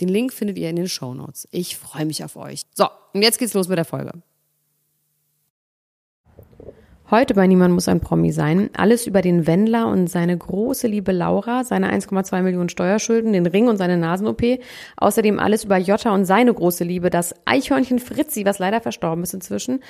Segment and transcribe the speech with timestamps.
[0.00, 1.46] Den Link findet ihr in den Show Notes.
[1.50, 2.62] Ich freue mich auf euch.
[2.74, 4.12] So, und jetzt geht's los mit der Folge.
[7.10, 8.70] Heute bei Niemand muss ein Promi sein.
[8.76, 13.66] Alles über den Wendler und seine große Liebe Laura, seine 1,2 Millionen Steuerschulden, den Ring
[13.66, 14.60] und seine Nasen-OP.
[14.96, 19.34] Außerdem alles über Jota und seine große Liebe, das Eichhörnchen Fritzi, was leider verstorben ist
[19.34, 19.82] inzwischen.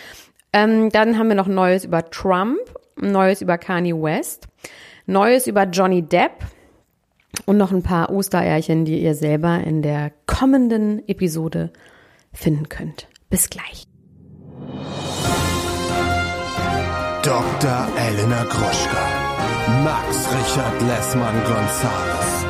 [0.54, 2.58] Ähm, dann haben wir noch Neues über Trump,
[2.96, 4.48] Neues über Kanye West,
[5.04, 6.32] Neues über Johnny Depp,
[7.46, 11.72] und noch ein paar Ostereierchen, die ihr selber in der kommenden Episode
[12.32, 13.08] finden könnt.
[13.28, 13.86] Bis gleich.
[17.22, 17.88] Dr.
[17.96, 19.30] Elena Gruschka.
[19.84, 22.46] Max Richard Lessmann Gonzales.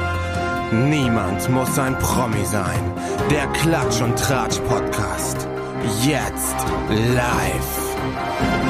[0.89, 2.93] Niemand muss ein Promi sein.
[3.31, 5.49] Der Klatsch und Tratsch Podcast.
[6.05, 6.57] Jetzt
[6.89, 8.70] live.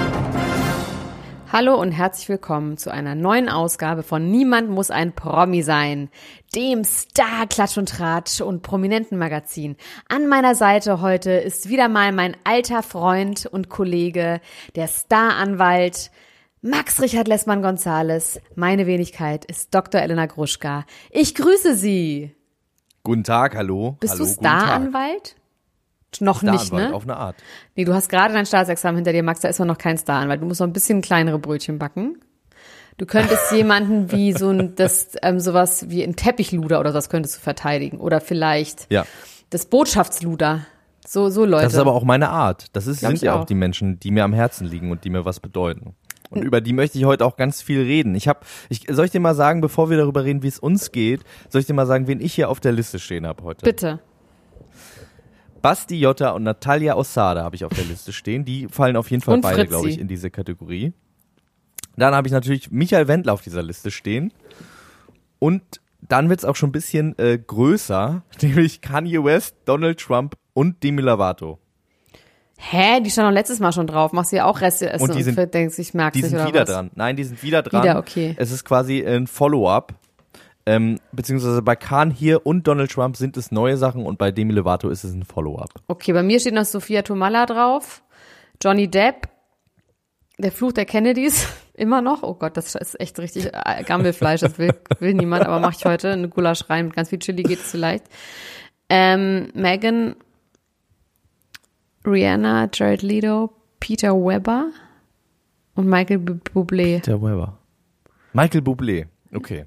[1.52, 6.08] Hallo und herzlich willkommen zu einer neuen Ausgabe von Niemand muss ein Promi sein,
[6.54, 9.74] dem Star Klatsch und Tratsch und Prominenten Magazin.
[10.08, 14.40] An meiner Seite heute ist wieder mal mein alter Freund und Kollege,
[14.76, 16.12] der Staranwalt
[16.62, 18.40] Max Richard Lessmann Gonzales.
[18.54, 20.00] Meine Wenigkeit ist Dr.
[20.00, 20.84] Elena Gruschka.
[21.10, 22.32] Ich grüße Sie.
[23.02, 23.96] Guten Tag, hallo.
[23.98, 25.34] Bist hallo, du Staranwalt?
[26.18, 26.92] Noch nicht, ne?
[26.92, 27.36] Auf eine Art.
[27.76, 30.28] Nee, du hast gerade dein Staatsexamen hinter dir, Max, da ist noch kein Star an,
[30.28, 32.20] weil du musst noch ein bisschen kleinere Brötchen backen.
[32.98, 37.36] Du könntest jemanden wie so ein, das, ähm, sowas wie ein Teppichluder oder sowas könntest
[37.36, 37.98] du verteidigen.
[37.98, 39.06] Oder vielleicht ja.
[39.50, 40.66] das Botschaftsluder.
[41.06, 41.64] So, so Leute.
[41.64, 42.66] Das ist aber auch meine Art.
[42.74, 43.40] Das ist, Glaub sind ja auch.
[43.40, 45.94] auch die Menschen, die mir am Herzen liegen und die mir was bedeuten.
[46.30, 48.14] Und über die möchte ich heute auch ganz viel reden.
[48.14, 50.92] Ich habe, ich, soll ich dir mal sagen, bevor wir darüber reden, wie es uns
[50.92, 53.64] geht, soll ich dir mal sagen, wen ich hier auf der Liste stehen habe heute?
[53.64, 53.98] Bitte.
[55.62, 58.44] Basti Jotta und Natalia Ossada habe ich auf der Liste stehen.
[58.44, 60.92] Die fallen auf jeden Fall Und beide, glaube ich, in diese Kategorie.
[61.96, 64.32] Dann habe ich natürlich Michael Wendler auf dieser Liste stehen.
[65.38, 65.62] Und
[66.00, 71.02] dann wird's auch schon ein bisschen äh, größer, nämlich Kanye West, Donald Trump und Demi
[71.02, 71.58] Lovato.
[72.62, 73.00] Hä?
[73.00, 74.12] Die stand doch letztes Mal schon drauf.
[74.12, 76.30] Machst du ja auch Reste essen Und die sind- und denkst, ich merk's Die nicht
[76.32, 76.68] sind wieder was?
[76.68, 76.90] dran.
[76.94, 77.82] Nein, die sind wieder dran.
[77.82, 78.34] Wieder, okay.
[78.38, 79.94] Es ist quasi ein Follow-up.
[80.66, 84.52] Ähm, beziehungsweise bei Khan hier und Donald Trump sind es neue Sachen und bei Demi
[84.52, 85.70] Lovato ist es ein Follow-up.
[85.88, 88.02] Okay, bei mir steht noch Sophia Tomalla drauf,
[88.62, 89.28] Johnny Depp,
[90.38, 92.22] der Fluch der Kennedys, immer noch.
[92.22, 95.84] Oh Gott, das ist echt richtig äh, Gammelfleisch, das will, will niemand, aber mache ich
[95.84, 96.12] heute.
[96.12, 98.04] Eine Gulasch rein mit ganz viel Chili geht es vielleicht.
[98.88, 100.16] Ähm, Megan,
[102.04, 104.70] Rihanna, Jared Leto, Peter Weber
[105.74, 107.02] und Michael Bublé.
[107.02, 107.58] Der Weber.
[108.32, 109.06] Michael Bublé.
[109.34, 109.66] Okay.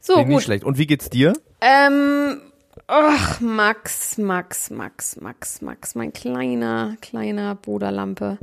[0.00, 0.42] So, Klingt nicht gut.
[0.44, 0.64] schlecht.
[0.64, 1.32] Und wie geht's dir?
[1.60, 2.40] Ähm,
[2.86, 8.38] ach, Max, Max, Max, Max, Max, mein kleiner, kleiner Bruderlampe.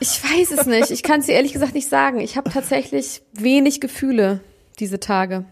[0.00, 0.90] Ich weiß es nicht.
[0.90, 2.18] Ich kann es dir ehrlich gesagt nicht sagen.
[2.20, 4.40] Ich habe tatsächlich wenig Gefühle
[4.78, 5.44] diese Tage.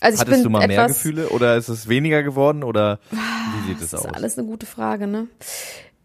[0.00, 3.68] Also ich Hattest bin du mal mehr Gefühle oder ist es weniger geworden oder wie
[3.68, 4.06] sieht es Das aus?
[4.10, 5.26] ist alles eine gute Frage, ne?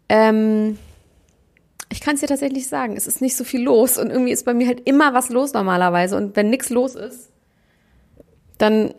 [0.08, 0.78] Ähm,
[1.92, 2.96] ich kann es dir tatsächlich sagen.
[2.96, 5.52] Es ist nicht so viel los und irgendwie ist bei mir halt immer was los
[5.52, 6.16] normalerweise.
[6.16, 7.30] Und wenn nichts los ist,
[8.58, 8.94] dann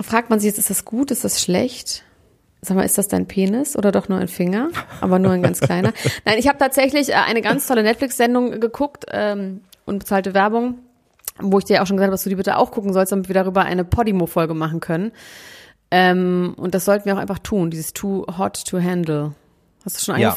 [0.00, 2.04] fragt man sich jetzt, ist das gut, ist das schlecht?
[2.62, 4.70] Sag mal, ist das dein Penis oder doch nur ein Finger?
[5.00, 5.92] Aber nur ein ganz kleiner.
[6.24, 10.78] Nein, ich habe tatsächlich äh, eine ganz tolle Netflix-Sendung geguckt, ähm, unbezahlte Werbung,
[11.38, 13.28] wo ich dir auch schon gesagt habe, dass du die bitte auch gucken sollst, damit
[13.28, 15.12] wir darüber eine Podimo-Folge machen können.
[15.90, 19.34] Ähm, und das sollten wir auch einfach tun, dieses Too Hot to Handle.
[19.84, 20.30] Hast du schon Ja.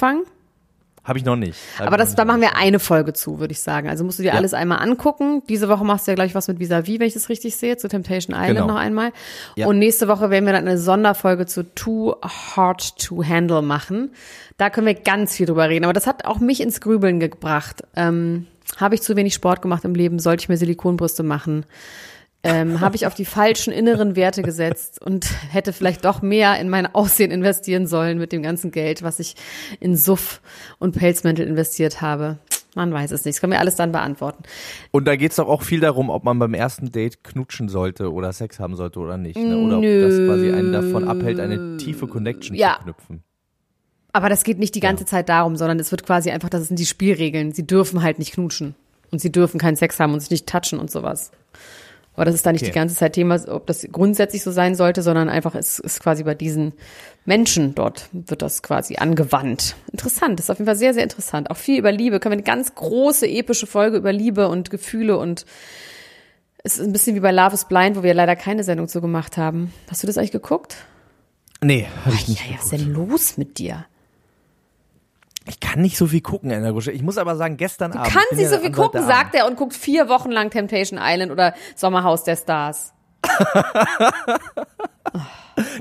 [1.03, 1.57] Habe ich noch nicht.
[1.79, 3.89] Hab Aber das, da machen wir eine Folge zu, würde ich sagen.
[3.89, 4.35] Also musst du dir Ja.
[4.35, 5.41] alles einmal angucken.
[5.49, 7.87] Diese Woche machst du ja gleich was mit Vis-a-vis, wenn ich das richtig sehe, zu
[7.87, 8.67] Temptation Island Genau.
[8.67, 9.11] noch einmal.
[9.55, 9.67] Ja.
[9.67, 14.11] Und nächste Woche werden wir dann eine Sonderfolge zu Too Hard to Handle machen.
[14.57, 15.85] Da können wir ganz viel drüber reden.
[15.85, 17.81] Aber das hat auch mich ins Grübeln gebracht.
[17.95, 18.45] Ähm,
[18.77, 20.19] Habe ich zu wenig Sport gemacht im Leben?
[20.19, 21.65] Sollte ich mir Silikonbrüste machen?
[22.43, 26.69] Ähm, habe ich auf die falschen inneren Werte gesetzt und hätte vielleicht doch mehr in
[26.69, 29.35] mein Aussehen investieren sollen mit dem ganzen Geld, was ich
[29.79, 30.41] in Suff
[30.79, 32.37] und Pelzmäntel investiert habe.
[32.75, 33.35] Man weiß es nicht.
[33.35, 34.43] Das können wir alles dann beantworten.
[34.91, 38.31] Und da geht's doch auch viel darum, ob man beim ersten Date knutschen sollte oder
[38.31, 39.37] Sex haben sollte oder nicht.
[39.37, 39.57] Ne?
[39.57, 40.03] Oder Nö.
[40.05, 42.75] ob das quasi einen davon abhält, eine tiefe Connection Ja.
[42.77, 43.23] zu knüpfen.
[44.13, 46.79] Aber das geht nicht die ganze Zeit darum, sondern es wird quasi einfach, das sind
[46.79, 47.51] die Spielregeln.
[47.51, 48.75] Sie dürfen halt nicht knutschen.
[49.11, 51.31] Und sie dürfen keinen Sex haben und sich nicht touchen und sowas.
[52.19, 52.71] Aber das ist da nicht Okay.
[52.71, 56.23] die ganze Zeit Thema, ob das grundsätzlich so sein sollte, sondern einfach ist, ist quasi
[56.23, 56.73] bei diesen
[57.23, 59.77] Menschen dort wird das quasi angewandt.
[59.89, 61.49] Interessant, das ist auf jeden Fall sehr, sehr interessant.
[61.49, 62.19] Auch viel über Liebe.
[62.19, 65.45] Können wir eine ganz große, epische Folge über Liebe und Gefühle und
[66.61, 68.99] es ist ein bisschen wie bei Love is Blind, wo wir leider keine Sendung zu
[68.99, 69.71] gemacht haben.
[69.89, 70.75] Hast du das eigentlich geguckt?
[71.61, 72.41] Nee, habe ich nicht.
[72.45, 73.85] Ja, ja, was ist denn los mit dir?
[75.47, 76.91] Ich kann nicht so viel gucken, Anna Gusche.
[76.91, 78.11] Ich muss aber sagen, gestern Abend.
[78.11, 79.07] Kann ich bin sie ja so viel gucken, A.
[79.07, 82.93] sagt er und guckt vier Wochen lang Temptation Island oder Sommerhaus der Stars.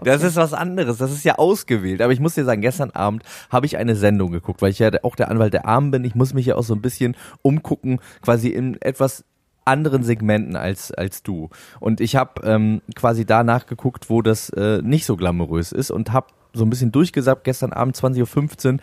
[0.03, 0.99] Das ist was anderes.
[0.99, 2.03] Das ist ja ausgewählt.
[2.03, 4.91] Aber ich muss dir sagen, gestern Abend habe ich eine Sendung geguckt, weil ich ja
[5.03, 6.05] auch der Anwalt der Armen bin.
[6.05, 9.25] Ich muss mich ja auch so ein bisschen umgucken, quasi in etwas
[9.65, 11.51] anderen Segmenten als als du.
[11.79, 16.13] Und ich habe ähm, quasi da nachgeguckt, wo das äh, nicht so glamourös ist und
[16.13, 18.79] habe so ein bisschen durchgesappt gestern Abend 20.15 Uhr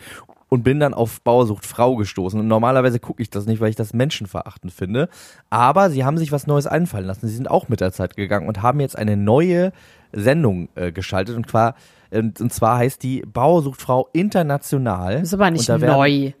[0.48, 2.38] und bin dann auf Bauersucht Frau gestoßen.
[2.38, 5.08] Und normalerweise gucke ich das nicht, weil ich das menschenverachtend finde.
[5.50, 7.26] Aber sie haben sich was Neues einfallen lassen.
[7.26, 9.72] Sie sind auch mit der Zeit gegangen und haben jetzt eine neue
[10.12, 11.36] Sendung äh, geschaltet.
[11.36, 11.74] Und zwar,
[12.10, 15.20] und, und zwar heißt die Bauersucht Frau International.
[15.20, 16.32] Ist aber nicht werden- neu.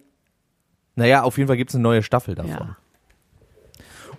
[0.94, 2.50] Naja, auf jeden Fall gibt es eine neue Staffel davon.
[2.50, 2.76] Ja.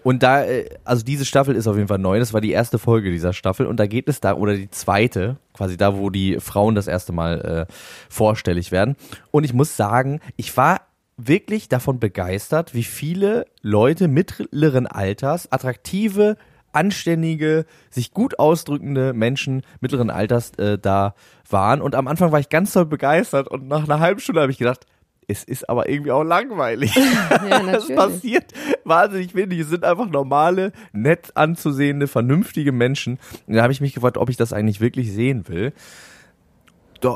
[0.04, 2.20] Und da, äh, also diese Staffel ist auf jeden Fall neu.
[2.20, 3.66] Das war die erste Folge dieser Staffel.
[3.66, 7.14] Und da geht es da, oder die zweite, quasi da, wo die Frauen das erste
[7.14, 7.74] Mal äh,
[8.10, 8.96] vorstellig werden.
[9.32, 10.82] Und ich muss sagen, ich war
[11.18, 16.38] wirklich davon begeistert, wie viele Leute mittleren Alters, attraktive,
[16.72, 21.16] anständige, sich gut ausdrückende Menschen mittleren Alters äh, da
[21.50, 21.82] waren.
[21.82, 24.60] Und am Anfang war ich ganz toll begeistert und nach einer halben Stunde habe ich
[24.60, 24.86] gedacht,
[25.28, 26.96] es ist aber irgendwie auch langweilig.
[27.50, 28.54] Ja, Das passiert
[28.84, 29.60] wahnsinnig wenig.
[29.60, 33.20] Es sind einfach normale, nett anzusehende, vernünftige Menschen.
[33.46, 35.74] Und da habe ich mich gefragt, ob ich das eigentlich wirklich sehen will.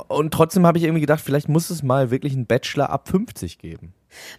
[0.08, 3.58] Und trotzdem habe ich irgendwie gedacht, vielleicht muss es mal wirklich einen Bachelor ab 50
[3.58, 3.94] geben.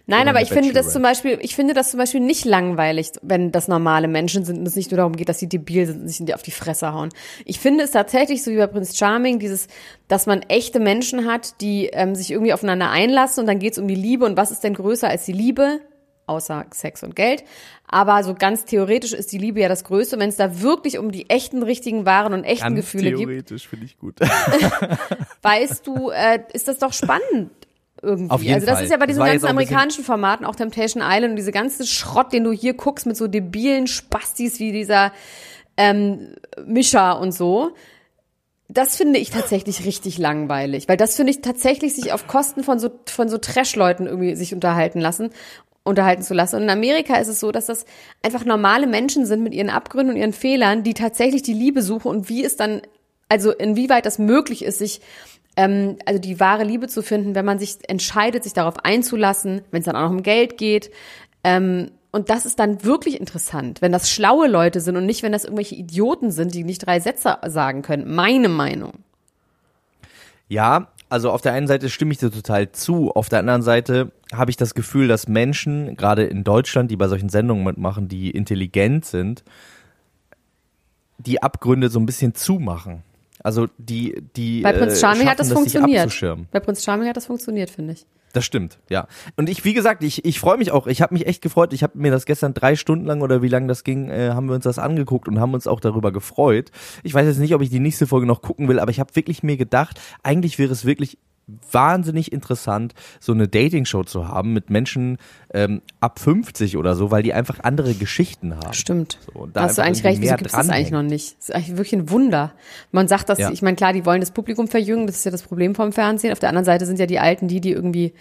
[0.05, 3.51] Nein, aber ich finde das zum Beispiel, ich finde das zum Beispiel nicht langweilig, wenn
[3.51, 6.07] das normale Menschen sind und es nicht nur darum geht, dass sie debil sind und
[6.07, 7.09] sich in die- auf die Fresse hauen.
[7.45, 9.67] Ich finde es tatsächlich so wie bei Prince Charming, dieses,
[10.07, 13.79] dass man echte Menschen hat, die ähm, sich irgendwie aufeinander einlassen und dann geht es
[13.79, 15.79] um die Liebe und was ist denn größer als die Liebe?
[16.25, 17.43] Außer Sex und Geld.
[17.85, 20.17] Aber so ganz theoretisch ist die Liebe ja das Größte.
[20.17, 23.85] Wenn es da wirklich um die echten, richtigen, wahren und echten Gefühle gibt, theoretisch finde
[23.87, 24.15] ich gut.
[25.41, 27.51] weißt du, äh, ist das doch spannend
[28.03, 28.31] irgendwie.
[28.31, 28.83] Auf jeden also das Fall.
[28.85, 32.43] ist ja bei diesen ganzen amerikanischen Formaten, auch Temptation Island und diese ganze Schrott, den
[32.43, 35.11] du hier guckst mit so debilen Spastis wie dieser
[35.77, 36.35] ähm,
[36.65, 37.71] Mischa und so.
[38.69, 42.79] Das finde ich tatsächlich richtig langweilig, weil das finde ich tatsächlich sich auf Kosten von
[42.79, 45.29] so von so Trash-Leuten irgendwie sich unterhalten lassen,
[45.83, 46.57] unterhalten zu lassen.
[46.57, 47.85] Und in Amerika ist es so, dass das
[48.23, 52.07] einfach normale Menschen sind mit ihren Abgründen und ihren Fehlern, die tatsächlich die Liebe suchen
[52.09, 52.81] und wie es dann,
[53.29, 55.01] also inwieweit das möglich ist, sich
[55.55, 59.79] ähm, also die wahre Liebe zu finden, wenn man sich entscheidet, sich darauf einzulassen, wenn
[59.79, 60.91] es dann auch noch um Geld geht.
[61.43, 65.31] Ähm, und das ist dann wirklich interessant, wenn das schlaue Leute sind und nicht, wenn
[65.31, 68.13] das irgendwelche Idioten sind, die nicht drei Sätze sagen können.
[68.13, 68.93] Meine Meinung.
[70.47, 74.11] Ja, also auf der einen Seite stimme ich dir total zu, auf der anderen Seite
[74.31, 78.31] habe ich das Gefühl, dass Menschen, gerade in Deutschland, die bei solchen Sendungen mitmachen, die
[78.31, 79.43] intelligent sind,
[81.17, 83.03] die Abgründe so ein bisschen zumachen.
[83.43, 86.11] Also die, die Bei Prinz äh, Charming hat das sich funktioniert.
[86.51, 88.05] Bei Prinz Charming hat das funktioniert, finde ich.
[88.33, 89.07] Das stimmt, ja.
[89.35, 90.87] Und ich, wie gesagt, ich, ich freue mich auch.
[90.87, 91.71] Ich habe mich echt gefreut.
[91.71, 94.47] Ich habe mir das gestern drei Stunden lang oder wie lange das ging, äh, haben
[94.47, 96.71] wir uns das angeguckt und haben uns auch darüber gefreut.
[97.03, 99.15] Ich weiß jetzt nicht, ob ich die nächste Folge noch gucken will, aber ich habe
[99.15, 101.19] wirklich mir gedacht, eigentlich wäre es wirklich
[101.71, 105.17] wahnsinnig interessant, so eine Dating-Show zu haben mit Menschen
[105.53, 108.73] ähm, ab 50 oder so, weil die einfach andere Geschichten haben.
[108.73, 109.19] Stimmt.
[109.33, 111.37] So, da hast du eigentlich recht, wieso gibt es das eigentlich noch nicht?
[111.39, 112.53] Das ist eigentlich wirklich ein Wunder.
[112.91, 113.51] Man sagt das, Ja.
[113.51, 116.31] ich meine, klar, die wollen das Publikum verjüngen, das ist ja das Problem vom Fernsehen.
[116.31, 118.13] Auf der anderen Seite sind ja die Alten die, die irgendwie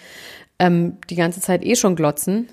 [0.58, 2.48] ähm, die ganze Zeit eh schon glotzen.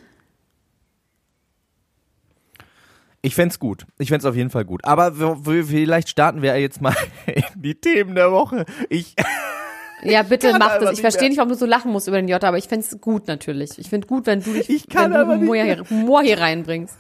[3.22, 3.86] Ich fänd's gut.
[3.98, 4.86] Ich fänd's auf jeden Fall gut.
[4.86, 6.96] Aber vielleicht starten wir jetzt mal
[7.26, 8.66] in die Themen der Woche.
[8.90, 9.16] Ich
[10.04, 10.94] Ja, bitte mach das.
[10.94, 13.28] Ich verstehe nicht, warum du so lachen musst über den Jota, aber ich fänd's gut
[13.28, 13.78] natürlich.
[13.78, 15.84] Ich find gut, wenn du dich, Ich kann wenn du Humor hier.
[15.90, 16.96] Humor hier reinbringst.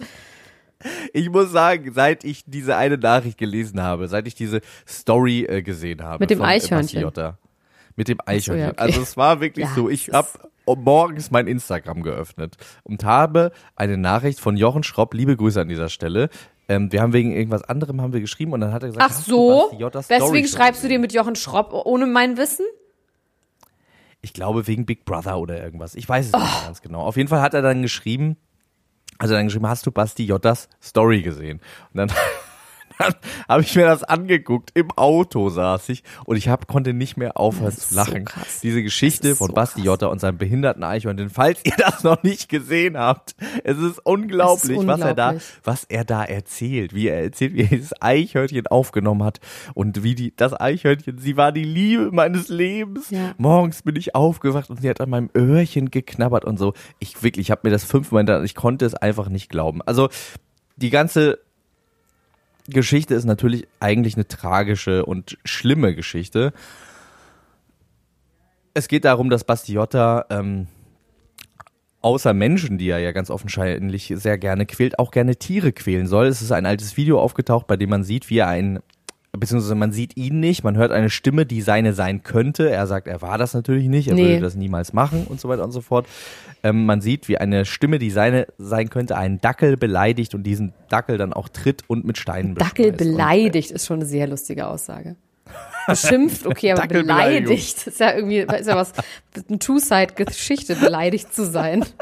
[1.13, 5.61] Ich muss sagen, seit ich diese eine Nachricht gelesen habe, seit ich diese Story äh,
[5.61, 6.23] gesehen habe.
[6.23, 7.01] Mit dem von, äh, Eichhörnchen.
[7.01, 7.37] Jotta.
[7.95, 8.67] Mit dem Eichhörnchen.
[8.67, 8.81] ja, okay.
[8.81, 10.27] Also es war wirklich Ja, so, ich habe
[10.77, 15.89] morgens mein Instagram geöffnet und habe eine Nachricht von Jochen Schropp, liebe Grüße an dieser
[15.89, 16.29] Stelle.
[16.69, 19.13] Ähm, wir haben wegen irgendwas anderem haben wir geschrieben und dann hat er gesagt, Ach
[19.13, 19.71] so?
[20.19, 22.65] Schon schreibst du dir mit Jochen Schropp ohne mein Wissen?
[24.21, 25.95] Ich glaube wegen Big Brother oder irgendwas.
[25.95, 26.45] Ich weiß es nicht Oh.
[26.45, 27.01] mehr ganz genau.
[27.01, 28.37] Auf jeden Fall hat er dann geschrieben,
[29.17, 31.59] also dann geschrieben, hast du Basti Jottas Story gesehen?
[31.93, 32.11] Und dann
[32.99, 33.13] dann
[33.47, 34.71] habe ich mir das angeguckt.
[34.73, 38.25] Im Auto saß ich und ich hab, konnte nicht mehr aufhören zu lachen.
[38.27, 38.41] so.
[38.61, 39.81] Diese Geschichte von so Basti.
[39.81, 41.29] Jotta und seinem behinderten Eichhörnchen.
[41.29, 45.59] Falls ihr das noch nicht gesehen habt, es ist unglaublich, ist was er da, unglaublich.
[45.63, 49.39] was er da erzählt, wie er erzählt, wie er dieses Eichhörnchen aufgenommen hat
[49.73, 53.09] und wie die, das Eichhörnchen, sie war die Liebe meines Lebens.
[53.11, 53.33] Ja.
[53.37, 56.73] Morgens bin ich aufgewacht und sie hat an meinem Öhrchen geknabbert und so.
[56.99, 59.81] Ich wirklich, ich habe mir das fünfmal ich konnte es einfach nicht glauben.
[59.83, 60.09] Also
[60.75, 61.39] die ganze
[62.69, 66.53] Geschichte ist natürlich eigentlich eine tragische und schlimme Geschichte.
[68.73, 70.67] Es geht darum, dass Bastiotta ähm,
[72.01, 76.27] außer Menschen, die er ja ganz offensichtlich sehr gerne quält, auch gerne Tiere quälen soll.
[76.27, 78.79] Es ist ein altes Video aufgetaucht, bei dem man sieht, wie er ein
[79.31, 82.69] beziehungsweise man sieht ihn nicht, man hört eine Stimme, die seine sein könnte.
[82.69, 84.23] Er sagt, er war das natürlich nicht, er Nee.
[84.23, 86.07] würde das niemals machen und so weiter und so fort.
[86.63, 90.73] Ähm, man sieht, wie eine Stimme, die seine sein könnte, einen Dackel beleidigt und diesen
[90.89, 93.01] Dackel dann auch tritt und mit Steinen Dackel beschmeißt.
[93.01, 95.15] Und, beleidigt ist schon eine sehr lustige Aussage.
[95.87, 98.93] Beschimpft, okay, aber beleidigt ist ja irgendwie, ist ja was,
[99.47, 101.85] eine Two-Side-Geschichte, beleidigt zu sein.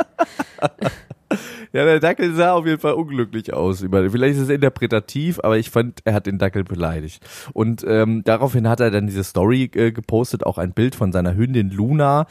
[1.74, 3.80] Ja, der Dackel sah auf jeden Fall unglücklich aus.
[3.80, 7.24] Vielleicht ist es interpretativ, aber ich fand, er hat den Dackel beleidigt.
[7.54, 11.36] Und ähm, daraufhin hat er dann diese Story äh, gepostet, auch ein Bild von seiner
[11.36, 12.28] Hündin Luna,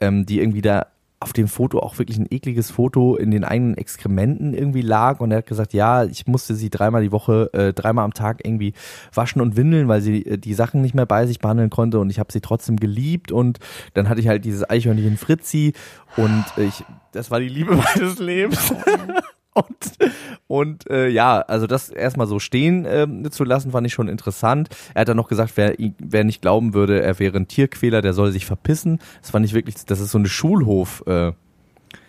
[0.00, 0.86] ähm, die irgendwie da
[1.20, 5.32] auf dem Foto auch wirklich ein ekliges Foto in den eigenen Exkrementen irgendwie lag und
[5.32, 8.72] er hat gesagt, ja, ich musste sie dreimal die Woche, äh, dreimal am Tag irgendwie
[9.12, 12.10] waschen und windeln, weil sie äh, die Sachen nicht mehr bei sich behandeln konnte und
[12.10, 13.58] ich habe sie trotzdem geliebt und
[13.94, 15.72] dann hatte ich halt dieses Eichhörnchen Fritzi
[16.16, 18.72] und ich, das war die Liebe meines Lebens.
[19.58, 20.08] Und,
[20.46, 24.68] und äh, ja, also das erstmal so stehen ähm, zu lassen, fand ich schon interessant.
[24.94, 28.12] Er hat dann noch gesagt, wer, wer nicht glauben würde, er wäre ein Tierquäler, der
[28.12, 29.00] soll sich verpissen.
[29.20, 31.32] Das fand ich wirklich, das ist so eine Schulhof, äh,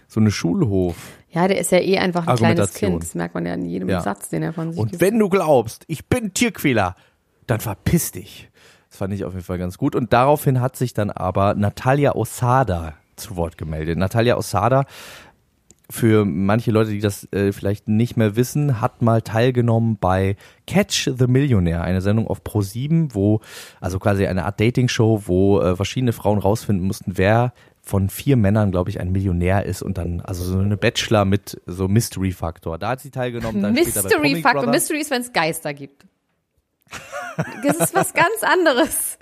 [0.08, 0.96] so eine Schulhof.
[1.32, 2.74] Ja, der ist ja eh einfach ein kleines.
[2.74, 3.04] Kind.
[3.04, 4.02] Das merkt man ja in jedem Ja.
[4.02, 5.02] Satz, den er von sich Und gibt.
[5.02, 6.96] wenn du glaubst, ich bin Tierquäler,
[7.48, 8.50] dann verpiss dich.
[8.90, 9.96] Das fand ich auf jeden Fall ganz gut.
[9.96, 13.98] Und daraufhin hat sich dann aber Natalia Osada zu Wort gemeldet.
[14.00, 14.86] Natalia Osada,
[15.90, 20.36] für manche Leute, die das äh, vielleicht nicht mehr wissen, hat mal teilgenommen bei
[20.68, 23.42] Catch the Millionaire, eine Sendung auf Pro7, wo,
[23.82, 28.72] also quasi eine Art Dating-Show, wo äh, verschiedene Frauen rausfinden mussten, wer von vier Männern,
[28.72, 32.78] glaube ich, ein Millionär ist und dann, also so eine Bachelor mit so Mystery-Faktor.
[32.78, 33.62] Da hat sie teilgenommen.
[33.62, 34.62] Dann später bei Mystery Comic Faktor.
[34.64, 34.82] Brothers.
[34.82, 36.06] Mystery ist, wenn es Geister gibt.
[37.64, 39.19] Das ist was ganz anderes.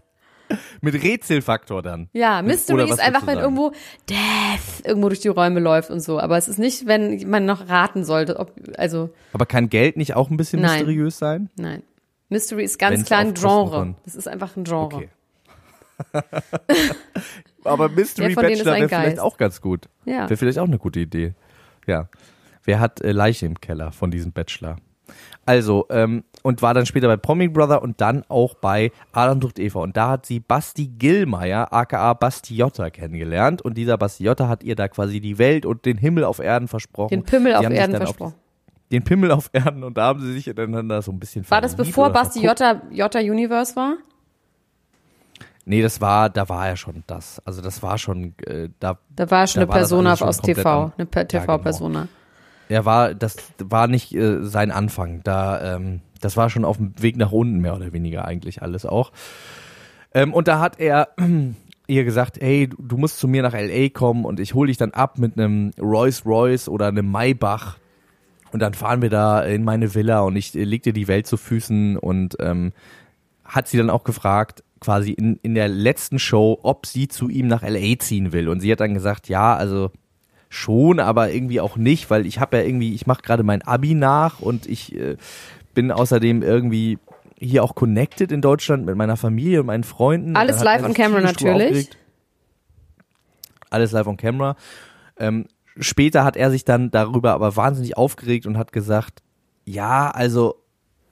[0.81, 2.09] Mit Rätselfaktor dann.
[2.13, 3.71] Ja, Mystery ist einfach, wenn du irgendwo
[4.09, 6.19] Death irgendwo durch die Räume läuft und so.
[6.19, 10.15] Aber es ist nicht, wenn man noch raten sollte, ob, also, Aber kann Geld nicht
[10.15, 10.79] auch ein bisschen Nein.
[10.79, 11.49] mysteriös sein?
[11.57, 11.83] nein.
[12.29, 13.95] Mystery ist ganz Wenn's klar ein Genre.
[14.03, 14.95] Das ist einfach ein Genre.
[14.95, 15.09] Okay.
[17.63, 19.87] Aber Mystery Bachelor wäre vielleicht auch ganz gut.
[20.05, 20.29] Ja.
[20.29, 21.33] Wäre vielleicht auch eine gute Idee.
[21.85, 22.09] Ja.
[22.63, 24.77] Wer hat äh, Leiche im Keller von diesem Bachelor?
[25.47, 29.57] Also, ähm, und war dann später bei Promi Brother und dann auch bei Adam sucht
[29.59, 29.79] Eva.
[29.79, 33.61] Und da hat sie Basti Gillmeier, aka Bastiotta, kennengelernt.
[33.63, 37.09] Und dieser Bastiotta hat ihr da quasi die Welt und den Himmel auf Erden versprochen.
[37.09, 38.35] Den Pimmel auf Erden versprochen.
[38.91, 41.73] den Pimmel auf Erden und da haben sie sich ineinander so ein bisschen War das
[41.75, 42.45] verliebt bevor Basti.
[42.45, 43.95] Jotta, Jotta Universe war?
[45.65, 47.41] Nee, das war, da war er schon das.
[47.45, 50.83] Also das war schon, äh, da, Da war schon Da eine war Persona aus TV,
[50.85, 51.41] an- eine Per- Ja, genau.
[51.57, 52.07] TV-Persona.
[52.69, 55.21] Er war, das war nicht äh, sein Anfang.
[55.24, 58.86] Da, ähm, das war schon auf dem Weg nach unten mehr oder weniger eigentlich alles
[58.86, 59.12] auch.
[60.13, 61.09] Ähm, und da hat er
[61.88, 64.91] ihr gesagt, hey, du, musst zu mir nach LA kommen und ich hole dich dann
[64.91, 67.77] ab mit einem Rolls Royce oder einem Maybach.
[68.51, 71.27] Und dann fahren wir da in meine Villa und ich äh, leg dir die Welt
[71.27, 72.74] zu Füßen und ähm,
[73.45, 77.47] hat sie dann auch gefragt, quasi in, in der letzten Show, ob sie zu ihm
[77.47, 78.50] nach LA ziehen will.
[78.50, 79.91] Und sie hat dann gesagt, ja, also
[80.49, 83.93] schon, aber irgendwie auch nicht, weil ich habe ja irgendwie, ich mache gerade mein Abi
[83.93, 85.17] nach und ich äh,
[85.73, 86.99] bin außerdem irgendwie
[87.39, 90.35] hier auch connected in Deutschland mit meiner Familie und meinen Freunden.
[90.35, 91.53] Alles live on camera natürlich.
[91.53, 91.97] aufgeregt.
[93.69, 94.55] Alles live on camera.
[95.17, 95.47] Ähm,
[95.79, 99.21] später hat er sich dann darüber aber wahnsinnig aufgeregt und hat gesagt,
[99.65, 100.55] ja, also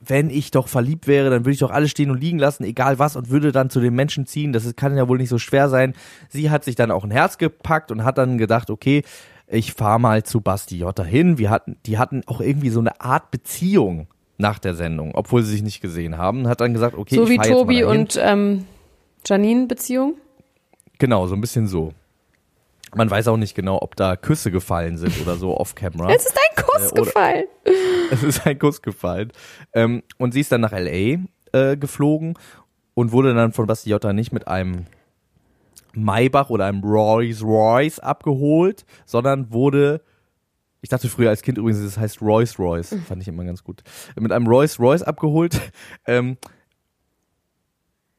[0.07, 2.99] wenn ich doch verliebt wäre, dann würde ich doch alles stehen und liegen lassen, egal
[2.99, 4.53] was, und würde dann zu den Menschen ziehen.
[4.53, 5.93] Das kann ja wohl nicht so schwer sein.
[6.29, 9.03] Sie hat sich dann auch ein Herz gepackt und hat dann gedacht, okay,
[9.47, 11.37] ich fahre mal zu Basti Jotta hin.
[11.37, 14.07] Wir hatten, die hatten auch irgendwie so eine Art Beziehung
[14.37, 16.47] nach der Sendung, obwohl sie sich nicht gesehen haben.
[16.47, 17.99] Hat dann gesagt, okay, so ich wie fahr jetzt mal Tobi dahin.
[17.99, 18.65] und ähm,
[19.25, 20.15] Janine Beziehung.
[20.99, 21.93] Genau, so ein bisschen so.
[22.95, 26.11] Man weiß auch nicht genau, ob da Küsse gefallen sind oder so off-camera.
[26.11, 27.45] Es ist ein Kuss Äh, gefallen.
[28.11, 29.31] Es ist ein Kuss gefallen.
[29.73, 31.19] Ähm, und sie ist dann nach L.A.
[31.57, 32.37] Äh, geflogen
[32.93, 34.85] und wurde dann von Basti Jotta nicht mit einem
[35.93, 40.01] Maybach oder einem Rolls Royce abgeholt, sondern wurde
[40.81, 43.81] ich dachte früher als Kind übrigens, das heißt Royce Royce, fand ich immer ganz gut.
[44.19, 45.59] Mit einem Royce Royce abgeholt,
[46.05, 46.37] ähm,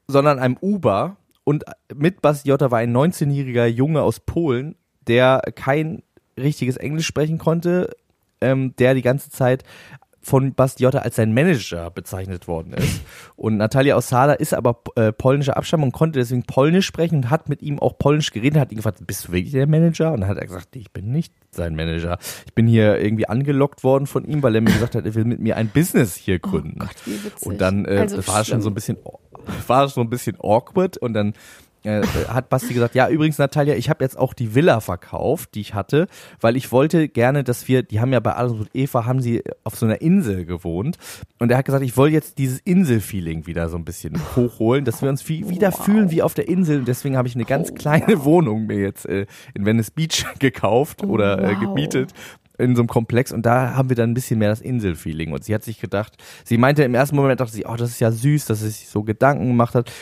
[0.09, 1.17] sondern einem Uber
[1.49, 1.63] und
[1.95, 4.75] mit Basti Jotta war ein 19-jähriger Junge aus Polen,
[5.07, 6.03] der kein
[6.37, 7.95] richtiges Englisch sprechen konnte,
[8.41, 9.63] ähm, der die ganze Zeit
[10.27, 13.01] von Bastiotta als sein Manager bezeichnet worden ist.
[13.37, 17.63] Und Natalia Osada ist aber äh, polnischer Abstammung, konnte deswegen Polnisch sprechen und hat mit
[17.63, 20.13] ihm auch Polnisch geredet, hat ihn gefragt, bist du wirklich der Manager?
[20.13, 22.19] Und dann hat er gesagt, ich bin nicht sein Manager.
[22.45, 25.25] Ich bin hier irgendwie angelockt worden von ihm, weil er mir gesagt hat, er will
[25.25, 26.79] mit mir ein Business hier oh gründen.
[26.81, 27.43] Oh Gott.
[27.43, 28.97] Und dann äh, also war es schon so ein bisschen
[29.69, 31.35] war es so ein bisschen awkward und dann
[31.87, 35.61] äh, hat Basti gesagt, ja, übrigens, Natalia, ich habe jetzt auch die Villa verkauft, die
[35.61, 36.09] ich hatte,
[36.41, 39.43] weil ich wollte gerne, dass wir, die haben ja bei Adam und Eva, haben sie
[39.65, 40.97] auf so einer Insel gewohnt.
[41.39, 45.01] Und er hat gesagt, ich wollte jetzt dieses Inselfeeling wieder so ein bisschen hochholen, dass
[45.03, 45.85] wir uns wie, wieder wow.
[45.85, 46.81] fühlen wie auf der Insel.
[46.81, 48.25] Und deswegen habe ich eine ganz oh, kleine wow.
[48.25, 51.61] Wohnung mir jetzt äh, in Venice Beach gekauft oder äh, wow.
[51.61, 52.13] gemietet
[52.59, 55.45] in so einem Komplex und da haben wir dann ein bisschen mehr das Inselfeeling und
[55.45, 58.11] sie hat sich gedacht, sie meinte im ersten Moment dachte sie, oh, das ist ja
[58.11, 59.93] süß, dass sie sich so Gedanken gemacht hat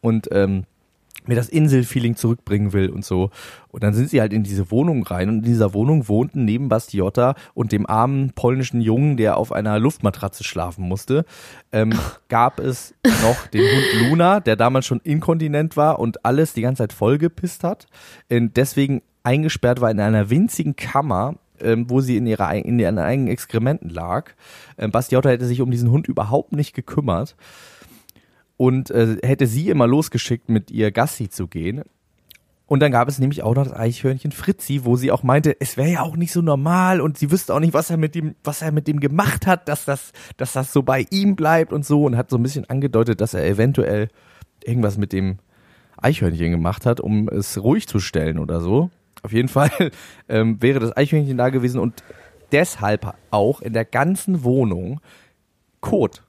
[0.00, 0.66] und ähm,
[1.28, 3.30] mir das Inselfeeling zurückbringen will und so.
[3.68, 6.68] Und dann sind sie halt in diese Wohnung rein und in dieser Wohnung wohnten neben
[6.68, 11.24] Bastiotta und dem armen polnischen Jungen, der auf einer Luftmatratze schlafen musste,
[11.72, 11.92] ähm,
[12.28, 16.82] gab es noch den Hund Luna, der damals schon inkontinent war und alles die ganze
[16.82, 17.86] Zeit vollgepisst hat.
[18.30, 22.98] Und deswegen eingesperrt war in einer winzigen Kammer, ähm, wo sie in ihrer in ihren
[22.98, 24.32] eigenen Exkrementen lag.
[24.78, 27.36] Ähm, Bastiotta hätte sich um diesen Hund überhaupt nicht gekümmert
[28.56, 31.82] und äh, hätte sie immer losgeschickt, mit ihr Gassi zu gehen.
[32.68, 35.76] Und dann gab es nämlich auch noch das Eichhörnchen Fritzi, wo sie auch meinte, es
[35.76, 38.34] wäre ja auch nicht so normal und sie wüsste auch nicht, was er mit dem,
[38.42, 41.86] was er mit dem gemacht hat, dass das, dass das so bei ihm bleibt und
[41.86, 44.08] so und hat so ein bisschen angedeutet, dass er eventuell
[44.64, 45.38] irgendwas mit dem
[45.96, 48.90] Eichhörnchen gemacht hat, um es ruhig zu stellen oder so.
[49.22, 49.70] Auf jeden Fall
[50.28, 52.02] ähm, wäre das Eichhörnchen da gewesen und
[52.50, 55.00] deshalb auch in der ganzen Wohnung
[55.80, 56.22] Kot.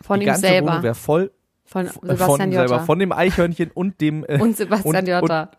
[0.00, 0.72] Von die ihm ganze selber.
[0.72, 1.30] Wohnung wäre voll
[1.64, 5.50] von Sebastian von, selber, von dem Eichhörnchen und dem äh, und Sebastian Jotta.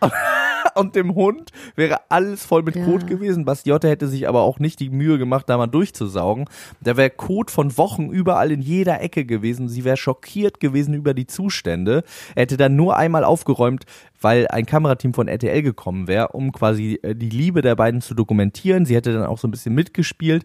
[0.00, 0.12] Und,
[0.74, 2.84] und, dem Hund wäre alles voll mit ja.
[2.84, 3.44] Kot gewesen.
[3.44, 6.46] Bastiotta hätte sich aber auch nicht die Mühe gemacht, da mal durchzusaugen.
[6.80, 9.68] Da wäre Kot von Wochen überall in jeder Ecke gewesen.
[9.68, 12.02] Sie wäre schockiert gewesen über die Zustände.
[12.34, 13.84] Er hätte dann nur einmal aufgeräumt,
[14.20, 18.14] weil ein Kamerateam von RTL gekommen wäre, um quasi äh, die Liebe der beiden zu
[18.14, 18.84] dokumentieren.
[18.84, 20.44] Sie hätte dann auch so ein bisschen mitgespielt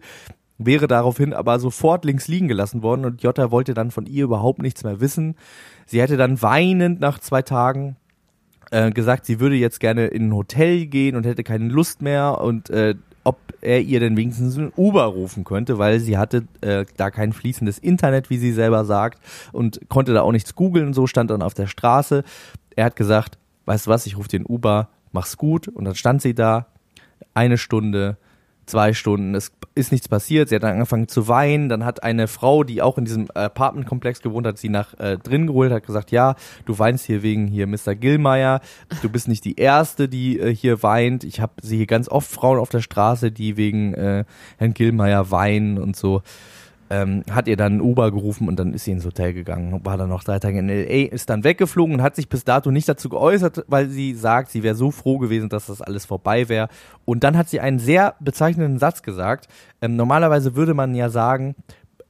[0.58, 4.60] wäre daraufhin aber sofort links liegen gelassen worden und Jota wollte dann von ihr überhaupt
[4.60, 5.36] nichts mehr wissen.
[5.86, 7.96] Sie hätte dann weinend nach zwei Tagen
[8.70, 12.40] äh, gesagt, sie würde jetzt gerne in ein Hotel gehen und hätte keine Lust mehr
[12.40, 12.94] und äh,
[13.24, 17.32] ob er ihr denn wenigstens ein Uber rufen könnte, weil sie hatte äh, da kein
[17.32, 19.20] fließendes Internet, wie sie selber sagt,
[19.52, 22.24] und konnte da auch nichts googeln so, stand dann auf der Straße.
[22.74, 25.68] Er hat gesagt, weißt du was, ich rufe den Uber, mach's gut.
[25.68, 26.68] Und dann stand sie da,
[27.34, 28.16] eine Stunde,
[28.68, 29.34] zwei Stunden.
[29.34, 30.48] Es ist nichts passiert.
[30.48, 31.68] Sie hat dann angefangen zu weinen.
[31.68, 35.46] Dann hat eine Frau, die auch in diesem Apartmentkomplex gewohnt hat, sie nach äh, drin
[35.46, 36.34] geholt, hat gesagt, ja,
[36.66, 37.94] du weinst hier wegen hier Mr.
[37.94, 38.60] Gillmeier.
[39.02, 41.24] Du bist nicht die Erste, die äh, hier weint.
[41.24, 44.24] Ich habe sie hier ganz oft Frauen auf der Straße, die wegen äh,
[44.58, 46.22] Herrn Gillmeier weinen und so
[46.90, 49.96] ähm, hat ihr dann ein Uber gerufen und dann ist sie ins Hotel gegangen, war
[49.96, 52.88] dann noch drei Tage in L.A., ist dann weggeflogen und hat sich bis dato nicht
[52.88, 56.68] dazu geäußert, weil sie sagt, sie wäre so froh gewesen, dass das alles vorbei wäre.
[57.04, 59.48] Und dann hat sie einen sehr bezeichnenden Satz gesagt.
[59.82, 61.54] Ähm, normalerweise würde man ja sagen,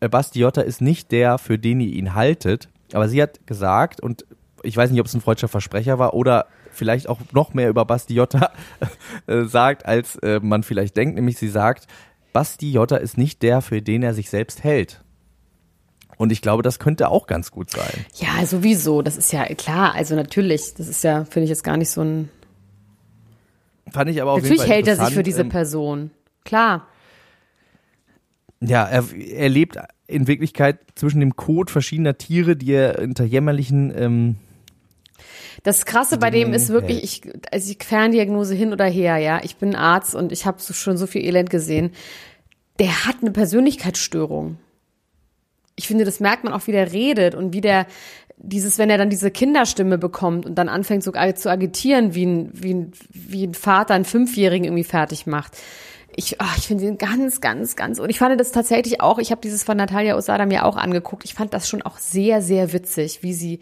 [0.00, 4.24] äh, Bastiotta ist nicht der, für den ihr ihn haltet, aber sie hat gesagt, und
[4.62, 7.84] ich weiß nicht, ob es ein freudscher Versprecher war oder vielleicht auch noch mehr über
[7.84, 8.50] Bastiotta
[9.26, 11.86] äh, sagt, als äh, man vielleicht denkt, nämlich sie sagt,
[12.32, 15.02] Basti Jotta ist nicht der, für den er sich selbst hält.
[16.16, 18.04] Und ich glaube, das könnte auch ganz gut sein.
[18.16, 19.02] Ja, sowieso.
[19.02, 19.94] Das ist ja klar.
[19.94, 20.74] Also natürlich.
[20.74, 22.28] Das ist ja, finde ich jetzt gar nicht so ein.
[23.92, 26.10] Fand ich aber auch Natürlich hält er sich für diese Person.
[26.44, 26.88] Klar.
[28.60, 33.92] Ja, er, er lebt in Wirklichkeit zwischen dem Code verschiedener Tiere, die er unter jämmerlichen
[33.96, 34.36] ähm,
[35.62, 39.40] das Krasse bei dem ist wirklich, ich, also ich Ferndiagnose hin oder her, ja.
[39.42, 41.92] Ich bin Arzt und ich habe so schon so viel Elend gesehen
[42.78, 44.58] der hat eine Persönlichkeitsstörung.
[45.76, 47.86] Ich finde, das merkt man auch, wie der redet und wie der
[48.40, 52.50] dieses, wenn er dann diese Kinderstimme bekommt und dann anfängt so zu agitieren, wie ein,
[52.52, 55.56] wie ein, wie ein Vater einen Fünfjährigen irgendwie fertig macht.
[56.14, 57.98] Ich, ach, ich finde ihn ganz, ganz, ganz.
[57.98, 61.24] Und ich fand das tatsächlich auch, ich habe dieses von Natalia Osada mir auch angeguckt.
[61.24, 63.58] Ich fand das schon auch sehr, sehr witzig, wie sie,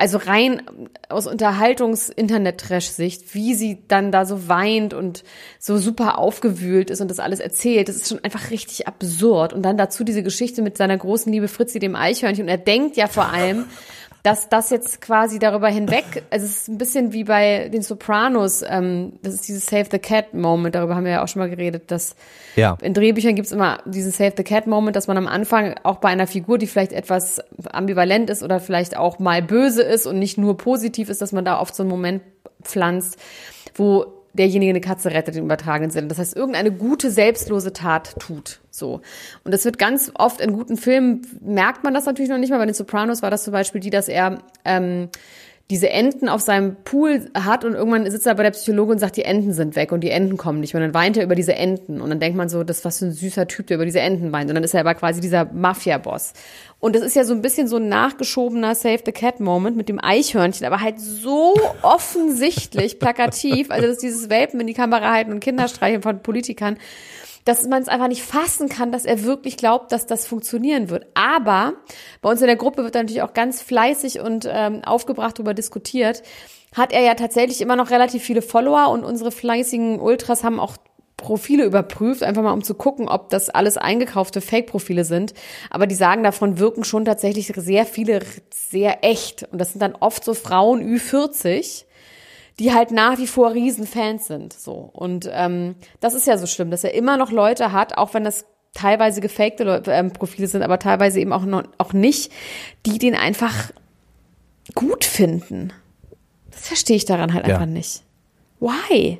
[0.00, 0.62] also rein
[1.10, 5.24] aus Unterhaltungs-Internet-Trash-Sicht, wie sie dann da so weint und
[5.58, 9.52] so super aufgewühlt ist und das alles erzählt, das ist schon einfach richtig absurd.
[9.52, 12.44] Und dann dazu diese Geschichte mit seiner großen Liebe Fritzi, dem Eichhörnchen.
[12.44, 13.66] Und er denkt ja vor allem,
[14.22, 18.62] dass das jetzt quasi darüber hinweg, also es ist ein bisschen wie bei den Sopranos,
[18.68, 21.50] ähm, das ist dieses Save the Cat Moment, darüber haben wir ja auch schon mal
[21.50, 22.14] geredet, dass
[22.56, 22.76] Ja.
[22.82, 26.08] in Drehbüchern gibt's immer diesen Save the Cat Moment, dass man am Anfang auch bei
[26.08, 30.38] einer Figur, die vielleicht etwas ambivalent ist oder vielleicht auch mal böse ist und nicht
[30.38, 32.22] nur positiv ist, dass man da oft so einen Moment
[32.62, 33.18] pflanzt,
[33.74, 36.08] wo derjenige eine Katze rettet im übertragenen Sinne.
[36.08, 38.60] Das heißt, irgendeine gute, selbstlose Tat tut.
[38.70, 39.00] So.
[39.44, 42.58] Und das wird ganz oft in guten Filmen, merkt man das natürlich noch nicht mal.
[42.58, 45.08] Bei den Sopranos war das zum Beispiel die, dass er ähm,
[45.70, 49.16] diese Enten auf seinem Pool hat und irgendwann sitzt er bei der Psychologin und sagt,
[49.16, 50.74] die Enten sind weg und die Enten kommen nicht.
[50.74, 52.00] Und dann weint er über diese Enten.
[52.00, 54.00] Und dann denkt man so, das ist was für ein süßer Typ, der über diese
[54.00, 54.50] Enten weint.
[54.50, 56.32] Und dann ist er aber quasi dieser Mafia-Boss.
[56.80, 59.88] Und das ist ja so ein bisschen so ein nachgeschobener Save the Cat Moment mit
[59.88, 65.30] dem Eichhörnchen, aber halt so offensichtlich plakativ, also dass dieses Welpen in die Kamera halten
[65.30, 66.78] und Kinder streicheln von Politikern,
[67.44, 71.06] dass man es einfach nicht fassen kann, dass er wirklich glaubt, dass das funktionieren wird.
[71.14, 71.74] Aber
[72.22, 76.22] bei uns in der Gruppe wird natürlich auch ganz fleißig und ähm, aufgebracht darüber diskutiert.
[76.74, 80.76] Hat er ja tatsächlich immer noch relativ viele Follower und unsere fleißigen Ultras haben auch
[81.20, 85.34] Profile überprüft, einfach mal um zu gucken, ob das alles eingekaufte Fake-Profile sind.
[85.68, 89.44] Aber die sagen, davon wirken schon tatsächlich sehr viele sehr echt.
[89.52, 91.84] Und das sind dann oft so Frauen Ü40,
[92.60, 94.52] die halt nach wie vor Riesenfans sind.
[94.52, 94.90] So.
[94.92, 98.22] Und ähm, das ist ja so schlimm, dass er immer noch Leute hat, auch wenn
[98.22, 98.44] das
[98.74, 102.30] teilweise gefakte ähm, Profile sind, aber teilweise eben auch, noch, auch nicht,
[102.86, 103.72] die den einfach
[104.74, 105.72] gut finden.
[106.50, 107.54] Das verstehe ich daran halt Ja.
[107.54, 108.02] einfach nicht.
[108.60, 109.18] Why?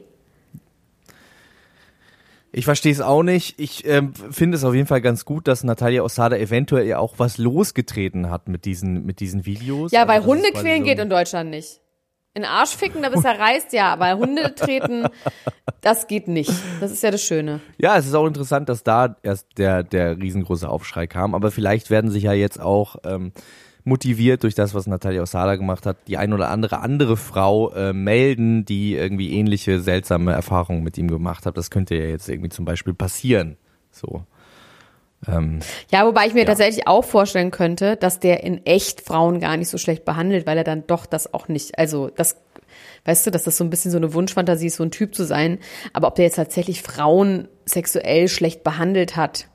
[2.52, 3.58] Ich verstehe es auch nicht.
[3.58, 7.14] Ich ähm, finde es auf jeden Fall ganz gut, dass Natalia Osada eventuell ja auch
[7.16, 9.92] was losgetreten hat mit diesen, mit diesen Videos.
[9.92, 11.80] Ja, Also weil ist Hunde quälen so geht in Deutschland nicht.
[12.32, 15.06] In Arsch ficken, da bis er reißt, ja, aber Hunde treten,
[15.80, 16.52] das geht nicht.
[16.80, 17.60] Das ist ja das Schöne.
[17.78, 21.34] Ja, es ist auch interessant, dass da erst der, der riesengroße Aufschrei kam.
[21.34, 23.32] Aber vielleicht werden sich ja jetzt auch ähm,
[23.82, 27.92] motiviert durch das, was Natalia Osada gemacht hat, die ein oder andere andere Frau äh,
[27.92, 31.56] melden, die irgendwie ähnliche seltsame Erfahrungen mit ihm gemacht hat.
[31.56, 33.56] Das könnte ja jetzt irgendwie zum Beispiel passieren.
[33.90, 34.24] So.
[35.28, 36.46] Ähm, Ja, wobei ich mir Ja.
[36.46, 40.56] tatsächlich auch vorstellen könnte, dass der in echt Frauen gar nicht so schlecht behandelt, weil
[40.58, 42.36] er dann doch das auch nicht, also das,
[43.04, 45.24] weißt du, dass das so ein bisschen so eine Wunschfantasie ist, so ein Typ zu
[45.24, 45.58] sein.
[45.92, 49.48] Aber ob der jetzt tatsächlich Frauen sexuell schlecht behandelt hat,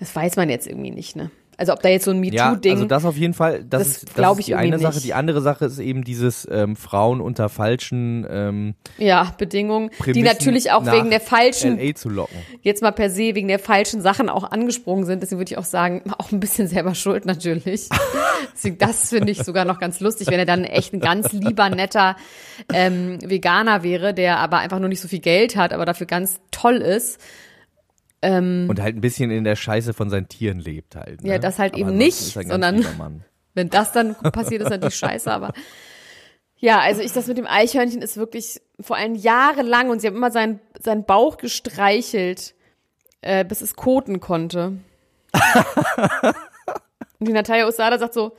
[0.00, 1.30] das weiß man jetzt irgendwie nicht, ne?
[1.56, 2.72] Also ob da jetzt so ein ja, MeToo-Ding.
[2.72, 4.94] also das auf jeden Fall, das, das ist, das ist ich die eine Sache.
[4.94, 5.06] nicht.
[5.06, 10.24] Die andere Sache ist eben dieses ähm, Frauen unter falschen ähm, ja, Bedingungen, die Prämissen
[10.24, 12.36] natürlich auch wegen der falschen LA zu locken.
[12.62, 15.22] jetzt mal per se wegen der falschen Sachen auch angesprungen sind.
[15.22, 17.88] Deswegen würde ich auch sagen, auch ein bisschen selber schuld natürlich.
[18.54, 21.70] Deswegen, das finde ich sogar noch ganz lustig, wenn er dann echt ein ganz lieber,
[21.70, 22.16] netter
[22.72, 26.40] ähm, Veganer wäre, der aber einfach nur nicht so viel Geld hat, aber dafür ganz
[26.50, 27.20] toll ist.
[28.70, 31.22] Und halt ein bisschen in der Scheiße von seinen Tieren lebt halt.
[31.22, 31.30] Ne?
[31.30, 32.84] Ja, das halt Aber eben nicht, er sondern-.
[33.54, 35.52] Wenn das dann passiert, ist natürlich scheiße, aber
[36.56, 40.16] ja, also ich, das mit dem Eichhörnchen ist wirklich vor allem jahrelang und sie haben
[40.16, 42.54] immer seinen, seinen Bauch gestreichelt,
[43.20, 44.78] äh, bis es koten konnte.
[47.18, 48.34] und die Natalia Osada sagt so,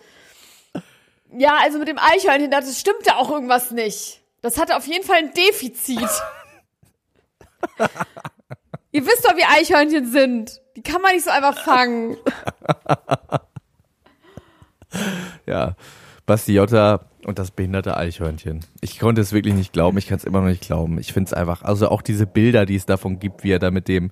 [1.37, 4.21] ja, also mit dem Eichhörnchen, das stimmte auch irgendwas nicht.
[4.41, 6.09] Das hatte auf jeden Fall ein Defizit.
[8.95, 10.61] Ihr wisst doch, wie Eichhörnchen sind.
[10.77, 12.15] Die kann man nicht so einfach fangen.
[15.45, 15.75] Ja,
[16.25, 18.61] Basti Jotta und das behinderte Eichhörnchen.
[18.79, 20.97] Ich konnte es wirklich nicht glauben, ich kann es immer noch nicht glauben.
[20.99, 23.71] Ich finde es einfach, also auch diese Bilder, die es davon gibt, wie er da
[23.71, 24.11] mit dem,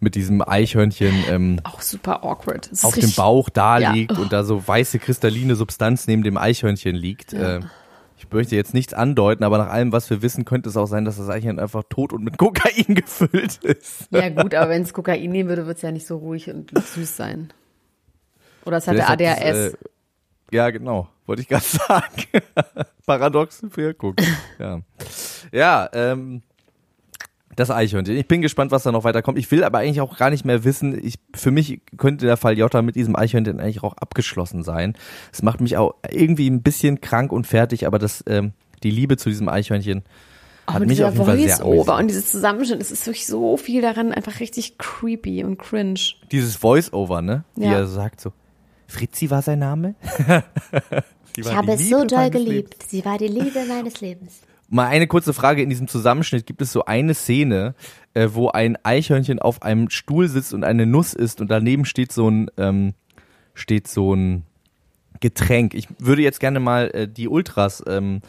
[0.00, 2.70] mit diesem Eichhörnchen ähm, Auch super awkward.
[2.82, 3.92] Auf dem Bauch da Ja.
[3.92, 7.32] liegt und da so weiße kristalline Substanz neben dem Eichhörnchen liegt.
[7.32, 7.60] Äh,
[8.20, 11.06] ich möchte jetzt nichts andeuten, aber nach allem, was wir wissen, könnte es auch sein,
[11.06, 14.08] dass das Eichhörnchen einfach tot und mit Kokain gefüllt ist.
[14.10, 16.70] Ja gut, aber wenn es Kokain nehmen würde, würde es ja nicht so ruhig und
[16.78, 17.50] süß sein.
[18.66, 19.56] Oder es hatte Vielleicht hat ADHS.
[19.56, 19.76] es, äh,
[20.52, 21.08] ja, genau.
[21.24, 22.26] Wollte ich gerade sagen.
[23.06, 24.16] Paradoxe Wirkung.
[24.58, 24.80] Ja,
[25.50, 26.42] ja ähm,
[27.56, 28.16] das Eichhörnchen.
[28.16, 29.36] Ich bin gespannt, was da noch weiterkommt.
[29.38, 30.98] Ich will aber eigentlich auch gar nicht mehr wissen.
[31.04, 34.94] Ich, für mich könnte der Fall Jota mit diesem Eichhörnchen eigentlich auch abgeschlossen sein.
[35.32, 39.16] Es macht mich auch irgendwie ein bisschen krank und fertig, aber das, ähm, die Liebe
[39.16, 40.04] zu diesem Eichhörnchen
[40.66, 42.00] Auch hat mich dieser auf jeden Fall sehr Voice-Over amüsiert.
[42.00, 45.98] und dieses Zusammenschnitt, es ist wirklich so viel daran einfach richtig creepy und cringe.
[46.30, 47.44] Dieses Voice-Over, ne?
[47.56, 47.72] Wie Ja.
[47.72, 48.32] er sagt so,
[48.86, 49.96] Fritzi war sein Name?
[51.36, 52.84] Sie war Ich habe es so doll geliebt.
[52.88, 54.40] Sie war die Liebe meines Lebens.
[54.72, 56.46] Mal eine kurze Frage in diesem Zusammenschnitt.
[56.46, 57.74] Gibt es so eine Szene,
[58.14, 62.12] äh, wo ein Eichhörnchen auf einem Stuhl sitzt und eine Nuss isst und daneben steht
[62.12, 62.94] so ein, ähm,
[63.52, 64.44] steht so ein
[65.18, 65.74] Getränk.
[65.74, 68.20] Ich würde jetzt gerne mal äh, die Ultras ähm,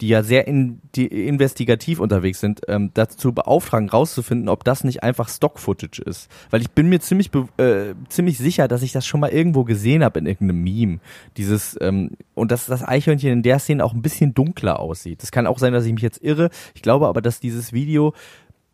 [0.00, 5.02] die ja sehr in, die investigativ unterwegs sind, ähm, dazu beauftragen, rauszufinden, ob das nicht
[5.02, 6.30] einfach Stock-Footage ist.
[6.50, 10.04] Weil ich bin mir ziemlich, äh, ziemlich sicher, dass ich das schon mal irgendwo gesehen
[10.04, 11.00] habe in irgendeinem Meme.
[11.36, 15.22] Dieses, ähm, und dass das Eichhörnchen in der Szene auch ein bisschen dunkler aussieht.
[15.22, 16.50] Das kann auch sein, dass ich mich jetzt irre.
[16.74, 18.14] Ich glaube aber, dass dieses Video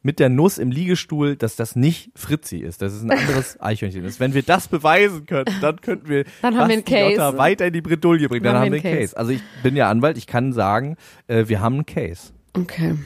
[0.05, 4.05] mit der Nuss im Liegestuhl, dass das nicht Fritzi ist, dass es ein anderes Eichhörnchen
[4.05, 4.21] ist.
[4.21, 7.13] Wenn wir das beweisen könnten, dann könnten wir Dann haben wir einen Case.
[7.13, 8.45] Jotta weiter in die Bredouille bringen.
[8.45, 8.99] Dann, haben wir einen Case.
[8.99, 9.17] Case.
[9.17, 12.33] Also ich bin ja Anwalt, ich kann sagen, äh, wir haben einen Case.
[12.53, 12.97] Okay.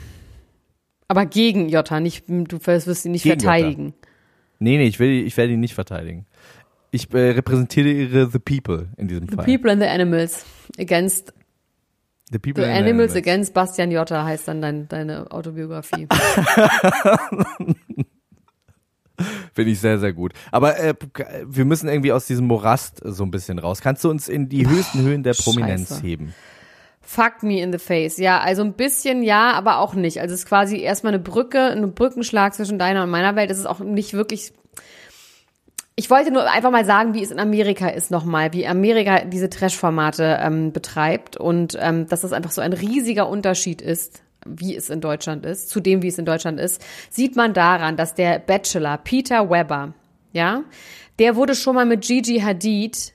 [1.06, 3.94] Aber gegen Jota, nicht, du wirst ihn nicht Gegen verteidigen.
[4.58, 6.26] Nee, nee, ich will, ich werde ihn nicht verteidigen.
[6.90, 9.44] Ich äh, repräsentiere the people in diesem The Fall.
[9.44, 10.44] People and the Animals
[10.80, 11.32] against
[12.30, 16.06] the people the and Animals against Bastian Jotta heißt dann dein, deine Autobiografie.
[19.52, 20.32] Finde ich sehr, sehr gut.
[20.52, 20.94] Aber äh,
[21.44, 23.80] wir müssen irgendwie aus diesem Morast so ein bisschen raus.
[23.80, 26.02] Kannst du uns in die höchsten Höhen der Prominenz Scheiße.
[26.02, 26.34] heben?
[27.00, 28.18] Fuck me in the face.
[28.18, 30.20] Ja, also ein bisschen ja, aber auch nicht.
[30.20, 33.50] Also es ist quasi erstmal eine Brücke, ein Brückenschlag zwischen deiner und meiner Welt.
[33.50, 34.52] Es ist auch nicht wirklich.
[35.98, 39.50] Ich wollte nur einfach mal sagen, wie es in Amerika ist nochmal, wie Amerika diese
[39.50, 44.90] Trash-Formate ähm, betreibt und ähm, dass das einfach so ein riesiger Unterschied ist, wie es
[44.90, 46.80] in Deutschland ist, zu dem, wie es in Deutschland ist,
[47.10, 49.92] sieht man daran, dass der Bachelor Peter Weber,
[50.32, 50.62] ja,
[51.18, 53.12] der wurde schon mal mit Gigi Hadid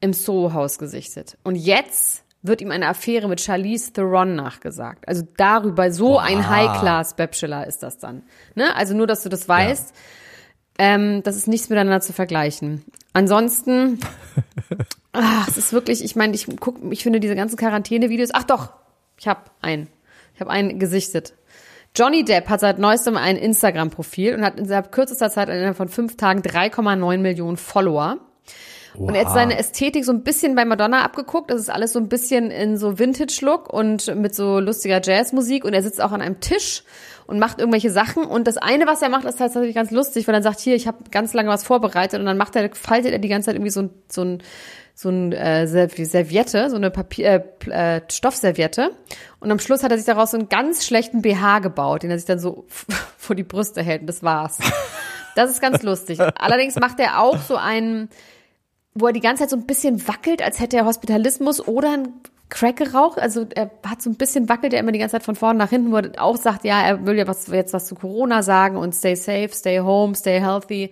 [0.00, 1.36] im Soho-Haus gesichtet.
[1.42, 5.06] Und jetzt wird ihm eine Affäre mit Charlize Theron nachgesagt.
[5.06, 8.22] Also darüber, so ein High-Class-Bachelor ist das dann.
[8.54, 8.74] Ne?
[8.74, 9.92] Also nur, dass du das weißt.
[10.78, 12.84] Ähm, das ist nichts miteinander zu vergleichen.
[13.12, 13.98] Ansonsten,
[15.12, 18.72] ach, es ist wirklich, ich meine, ich guck, ich finde diese ganzen Quarantäne-Videos, ach doch,
[19.18, 19.88] ich habe einen.
[20.34, 21.34] Ich habe einen gesichtet.
[21.96, 25.88] Johnny Depp hat seit neuestem ein Instagram-Profil und hat in sehr kürzester Zeit innerhalb von
[25.88, 28.18] fünf Tagen 3,9 Millionen Follower.
[28.98, 31.50] Und er hat seine Ästhetik so ein bisschen bei Madonna abgeguckt.
[31.50, 35.64] Das ist alles so ein bisschen in so Vintage-Look und mit so lustiger Jazzmusik.
[35.64, 36.82] Und er sitzt auch an einem Tisch
[37.26, 38.24] und macht irgendwelche Sachen.
[38.24, 40.86] Und das eine, was er macht, ist tatsächlich ganz lustig, weil er sagt, hier, ich
[40.86, 42.18] habe ganz lange was vorbereitet.
[42.18, 44.42] Und dann macht er, faltet er die ganze Zeit irgendwie so ein, so ein,
[44.94, 48.90] so ein äh, Serv- Serviette, so eine Papier, äh, äh, Stoffserviette.
[49.38, 52.18] Und am Schluss hat er sich daraus so einen ganz schlechten BH gebaut, den er
[52.18, 52.66] sich dann so
[53.16, 54.00] vor die Brüste hält.
[54.00, 54.58] Und das war's.
[55.36, 56.18] Das ist ganz lustig.
[56.40, 58.08] Allerdings macht er auch so einen,
[59.00, 62.14] wo er die ganze Zeit so ein bisschen wackelt, als hätte er Hospitalismus oder ein
[62.50, 63.18] Crack geraucht.
[63.18, 65.68] Also er hat so ein bisschen wackelt er immer die ganze Zeit von vorne nach
[65.68, 68.76] hinten, wo er auch sagt, ja, er will ja was, jetzt was zu Corona sagen
[68.76, 70.90] und stay safe, stay home, stay healthy.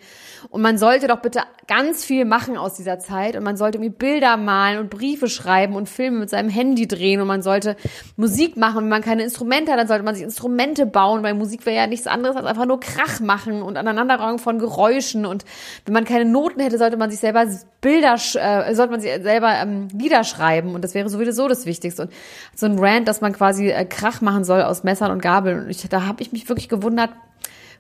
[0.51, 3.97] Und man sollte doch bitte ganz viel machen aus dieser Zeit und man sollte irgendwie
[3.97, 7.77] Bilder malen und Briefe schreiben und Filme mit seinem Handy drehen und man sollte
[8.17, 8.83] Musik machen.
[8.83, 11.87] Wenn man keine Instrumente hat, dann sollte man sich Instrumente bauen, weil Musik wäre ja
[11.87, 15.45] nichts anderes als einfach nur Krach machen und Aneinanderreihung von Geräuschen und
[15.87, 17.47] wenn man keine Noten hätte, sollte man sich selber
[17.87, 22.03] Bilder, äh, sollte man sich selber ähm, Lieder schreiben und das wäre sowieso das Wichtigste.
[22.03, 22.11] Und
[22.53, 25.63] so ein Rant, dass man quasi äh, Krach machen soll aus Messern und Gabeln.
[25.63, 27.11] Und ich, da habe ich mich wirklich gewundert.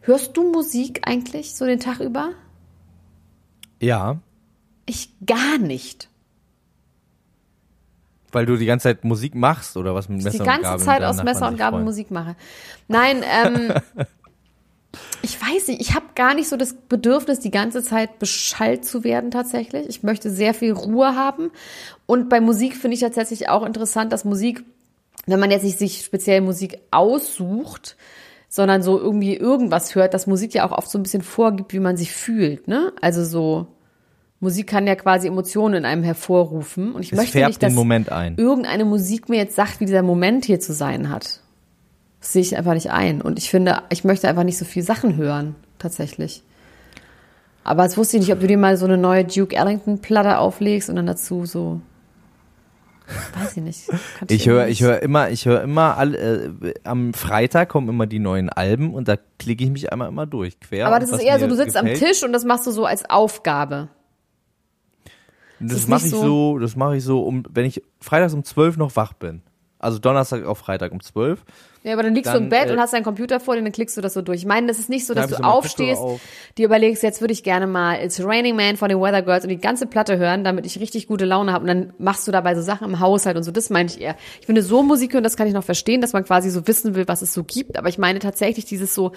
[0.03, 2.31] Hörst du Musik eigentlich so den Tag über?
[3.83, 4.19] Ja,
[4.87, 6.09] Ich gar nicht.
[8.31, 10.85] weil du die ganze Zeit Musik machst oder was mit Messer die und ganze Gabel
[10.85, 11.85] Zeit und aus danach Messer und sich Gabel freut.
[11.85, 12.37] Musik mache.
[12.87, 13.73] Nein, ähm,
[15.23, 19.05] ich weiß nicht, ich habe gar nicht so das Bedürfnis, die ganze Zeit beschallt zu
[19.05, 19.89] werden tatsächlich.
[19.89, 21.51] Ich möchte sehr viel Ruhe haben.
[22.07, 24.65] Und bei Musik finde ich tatsächlich auch interessant, dass Musik,
[25.27, 27.97] wenn man jetzt nicht sich speziell Musik aussucht,
[28.49, 31.81] sondern so irgendwie irgendwas hört, dass Musik ja auch oft so ein bisschen vorgibt, wie
[31.81, 32.69] man sich fühlt.
[32.69, 32.93] Ne?
[33.01, 33.67] Also so,
[34.41, 36.93] Musik kann ja quasi Emotionen in einem hervorrufen.
[36.93, 38.37] Und ich Es möchte nicht, dass den Moment ein.
[38.37, 41.41] irgendeine Musik mir jetzt sagt, wie dieser Moment hier zu sein hat.
[42.27, 43.23] Das sehe ich einfach nicht ein.
[43.23, 46.43] Und ich finde, ich möchte einfach nicht so viel Sachen hören, tatsächlich.
[47.63, 50.91] Aber es wusste ich nicht, ob du dir mal so eine neue Duke Ellington-Platte auflegst
[50.91, 51.81] und dann dazu so.
[53.39, 53.87] Weiß ich nicht.
[53.87, 58.07] Kann Ich höre, ich höre immer, ich höre immer alle, äh, am Freitag kommen immer
[58.09, 60.89] die neuen Alben und da klicke ich mich einmal immer durch, quer.
[60.89, 62.11] Aber das ist eher so, du sitzt am gefällt.
[62.13, 63.87] Tisch und das machst du so als Aufgabe.
[65.61, 68.43] Das ist mache ich so- so, das mache ich so, um, wenn ich freitags um
[68.43, 69.43] 12 noch wach bin.
[69.79, 71.45] Also Donnerstag auf Freitag um 12.
[71.87, 73.63] Ja, aber dann liegst du Dann, im Bett äh, und hast deinen Computer vor dir,
[73.63, 74.41] dann klickst du das so durch.
[74.41, 76.21] Ich meine, das ist nicht so, dass du so aufstehst, auf.
[76.59, 79.51] dir überlegst, jetzt würde ich gerne mal It's Raining Man von den Weather Girls und
[79.51, 81.63] die ganze Platte hören, damit ich richtig gute Laune habe.
[81.63, 83.53] Und dann machst du dabei so Sachen im Haushalt und so.
[83.53, 84.17] Das meine ich eher.
[84.41, 86.97] Ich finde, so Musik hören, das kann ich noch verstehen, dass man quasi so wissen
[86.97, 87.79] will, was es so gibt.
[87.79, 89.13] Aber ich meine tatsächlich dieses so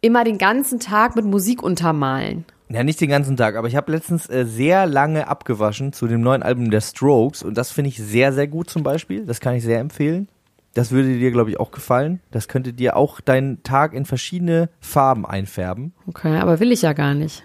[0.00, 2.44] immer den ganzen Tag mit Musik untermalen.
[2.68, 6.20] Ja, nicht den ganzen Tag, aber ich habe letztens äh, sehr lange abgewaschen zu dem
[6.20, 9.26] neuen Album der Strokes und das finde ich sehr, sehr gut zum Beispiel.
[9.26, 10.28] Das kann ich sehr empfehlen.
[10.74, 12.20] Das würde dir, glaube ich, auch gefallen.
[12.30, 15.92] Das könnte dir auch deinen Tag in verschiedene Farben einfärben.
[16.06, 17.42] Okay, aber will ich ja gar nicht.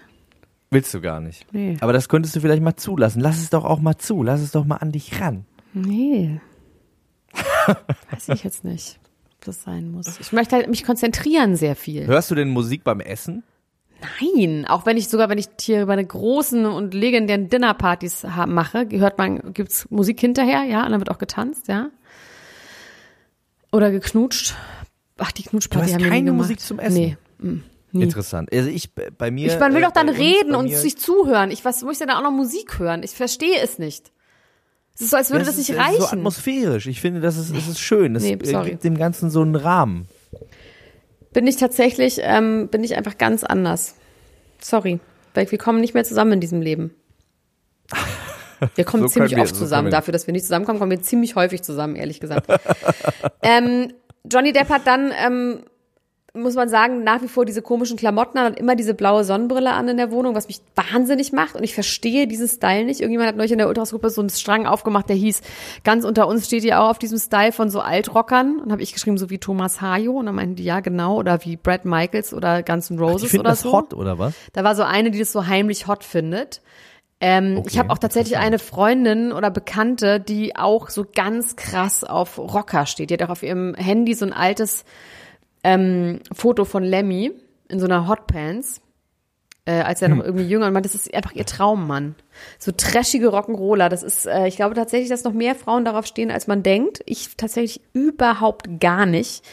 [0.70, 1.46] Willst du gar nicht.
[1.52, 1.76] Nee.
[1.80, 3.20] Aber das könntest du vielleicht mal zulassen.
[3.20, 4.22] Lass es doch auch mal zu.
[4.22, 5.44] Lass es doch mal an dich ran.
[5.74, 6.40] Nee.
[8.10, 10.18] Weiß ich jetzt nicht, ob das sein muss.
[10.20, 12.06] Ich möchte halt mich konzentrieren sehr viel.
[12.06, 13.42] Hörst du denn Musik beim Essen?
[14.20, 18.86] Nein, auch wenn ich sogar, wenn ich hier bei den großen und legendären Dinnerpartys mache,
[18.90, 21.90] hört man, gibt's Musik hinterher, ja, und dann wird auch getanzt, ja.
[23.72, 24.54] Oder geknutscht.
[25.18, 26.42] Ach, die Knutschparty Du hast haben wir nie keine gemacht.
[26.48, 26.94] Musik zum Essen?
[26.94, 27.16] Nee.
[27.38, 27.60] mm,
[27.92, 28.02] Nie.
[28.04, 28.52] Interessant.
[28.52, 29.52] Also ich bei mir.
[29.52, 31.50] Ich, man will äh, doch dann uns, reden und sich zuhören.
[31.50, 33.02] Ich was muss ich denn da auch noch Musik hören?
[33.02, 34.12] Ich verstehe es nicht.
[34.94, 36.00] Es ist so, als würde das, ist- nicht ist reichen.
[36.00, 36.86] so atmosphärisch.
[36.86, 38.14] Ich finde, das ist, das ist schön.
[38.14, 38.70] Das Nee, äh, sorry.
[38.70, 40.08] gibt dem Ganzen so einen Rahmen.
[41.32, 43.94] bin ich tatsächlich, ähm, bin ich einfach ganz anders.
[44.60, 44.98] Sorry.
[45.34, 46.94] Weil wir kommen nicht mehr zusammen in diesem Leben.
[48.74, 49.90] Wir kommen So ziemlich wir- oft so zusammen.
[49.90, 52.46] Dafür, dass wir nicht zusammenkommen, kommen wir ziemlich häufig zusammen, ehrlich gesagt.
[53.42, 53.92] ähm,
[54.30, 55.60] Johnny Depp hat dann, ähm,
[56.34, 59.72] muss man sagen, nach wie vor diese komischen Klamotten an und immer diese blaue Sonnenbrille
[59.72, 61.56] an in der Wohnung, was mich wahnsinnig macht.
[61.56, 63.00] Und ich verstehe diesen Style nicht.
[63.00, 65.40] Irgendjemand hat neulich in der Ultras-Gruppe so einen Strang aufgemacht, der hieß,
[65.84, 68.60] ganz unter uns steht ihr auch auf diesem Style von so Altrockern.
[68.60, 70.12] Und habe ich geschrieben, so wie Thomas Hayo.
[70.12, 71.16] Und dann meinten die, ja, genau.
[71.16, 73.72] Oder wie Brad Michaels oder Guns N' Die Roses finden oder das so.
[73.72, 74.34] hot, oder was?
[74.52, 76.60] Da war so eine, die das so heimlich hot findet.
[77.20, 82.04] Ähm, Okay, ich habe auch tatsächlich eine Freundin oder Bekannte, die auch so ganz krass
[82.04, 83.10] auf Rocker steht.
[83.10, 84.84] Die hat auch auf ihrem Handy so ein altes
[85.64, 87.32] ähm, Foto von Lemmy
[87.68, 88.80] in so einer Hotpants,
[89.64, 92.14] äh, als er noch irgendwie jünger und meinte, das ist einfach ihr Traummann.
[92.58, 93.88] So trashige Rock'n'Roller.
[93.88, 97.02] Das ist, äh, ich glaube tatsächlich, dass noch mehr Frauen darauf stehen, als man denkt.
[97.04, 99.44] Ich tatsächlich überhaupt gar nicht.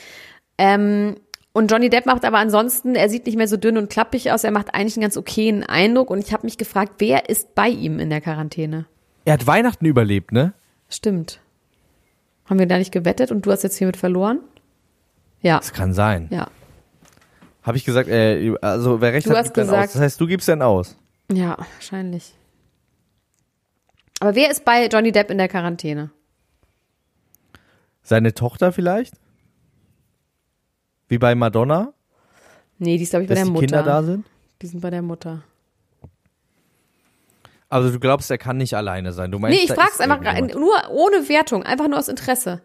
[0.58, 1.18] Ähm,
[1.56, 4.44] und Johnny Depp macht aber ansonsten, er sieht nicht mehr so dünn und klappig aus,
[4.44, 6.10] er macht eigentlich einen ganz okayen Eindruck.
[6.12, 8.86] Und ich habe mich gefragt, wer ist bei ihm in der Quarantäne?
[9.24, 10.54] Er hat Weihnachten überlebt, ne?
[10.90, 11.40] Stimmt.
[12.46, 14.40] Haben wir da nicht gewettet und du hast jetzt hiermit verloren?
[15.42, 16.28] Ja, Das kann sein.
[16.32, 16.48] ja.
[17.64, 19.94] Habe ich gesagt, äh, also wer recht Du hat, hast gibt dann gesagt- aus.
[19.94, 20.96] Das heißt, du gibst dann aus.
[21.32, 22.36] Ja, wahrscheinlich.
[24.20, 26.12] Aber wer ist bei Johnny Depp in der Quarantäne?
[28.04, 29.16] Seine Tochter vielleicht?
[31.08, 31.94] Wie bei Madonna,
[32.78, 33.66] Nee, die ist, glaube ich, bei dass der die Mutter.
[33.68, 34.26] Kinder da sind?
[34.62, 35.44] Die sind bei der Mutter.
[37.70, 39.32] Also du glaubst, er kann nicht alleine sein.
[39.32, 40.22] Du meinst, Nee, ich da frag's ist einfach
[40.54, 42.62] nur ohne Wertung, einfach nur aus Interesse.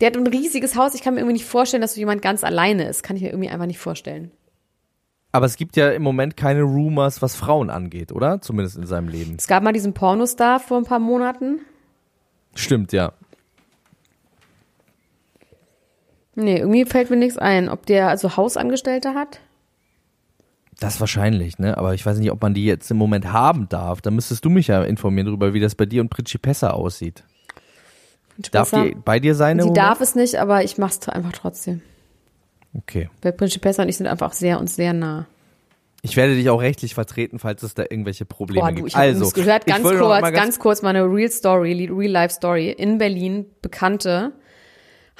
[0.00, 2.42] Der hat ein riesiges Haus, ich kann mir irgendwie nicht vorstellen, dass so jemand ganz
[2.42, 3.02] alleine ist.
[3.02, 4.32] Kann ich mir irgendwie einfach nicht vorstellen.
[5.30, 8.40] Aber es gibt ja im Moment keine Rumors, was Frauen angeht, oder?
[8.40, 9.36] Zumindest in seinem Leben.
[9.38, 11.60] Es gab mal diesen Pornostar vor ein paar Monaten.
[12.54, 13.12] Stimmt, ja.
[16.36, 17.68] Nee, irgendwie fällt mir nichts ein.
[17.68, 19.40] Ob der also Hausangestellte hat?
[20.80, 21.78] Das wahrscheinlich, ne?
[21.78, 24.00] Aber ich weiß nicht, ob man die jetzt im Moment haben darf.
[24.00, 27.22] Da müsstest du mich ja informieren darüber, wie das bei dir und Principessa aussieht.
[28.50, 29.60] Darf die bei dir sein?
[29.60, 31.82] Sie darf es nicht, aber ich mach's einfach trotzdem.
[32.76, 33.08] Okay.
[33.22, 35.26] Weil Principessa und ich sind einfach sehr uns sehr nah.
[36.02, 38.88] Ich werde dich auch rechtlich vertreten, falls es da irgendwelche Probleme Boah, du, gibt.
[38.88, 42.34] ich also, gehört, ich ganz kurz, mal ganz, kurz mal eine Real Story, Real Life
[42.34, 42.70] Story.
[42.70, 44.32] In Berlin, Bekannte,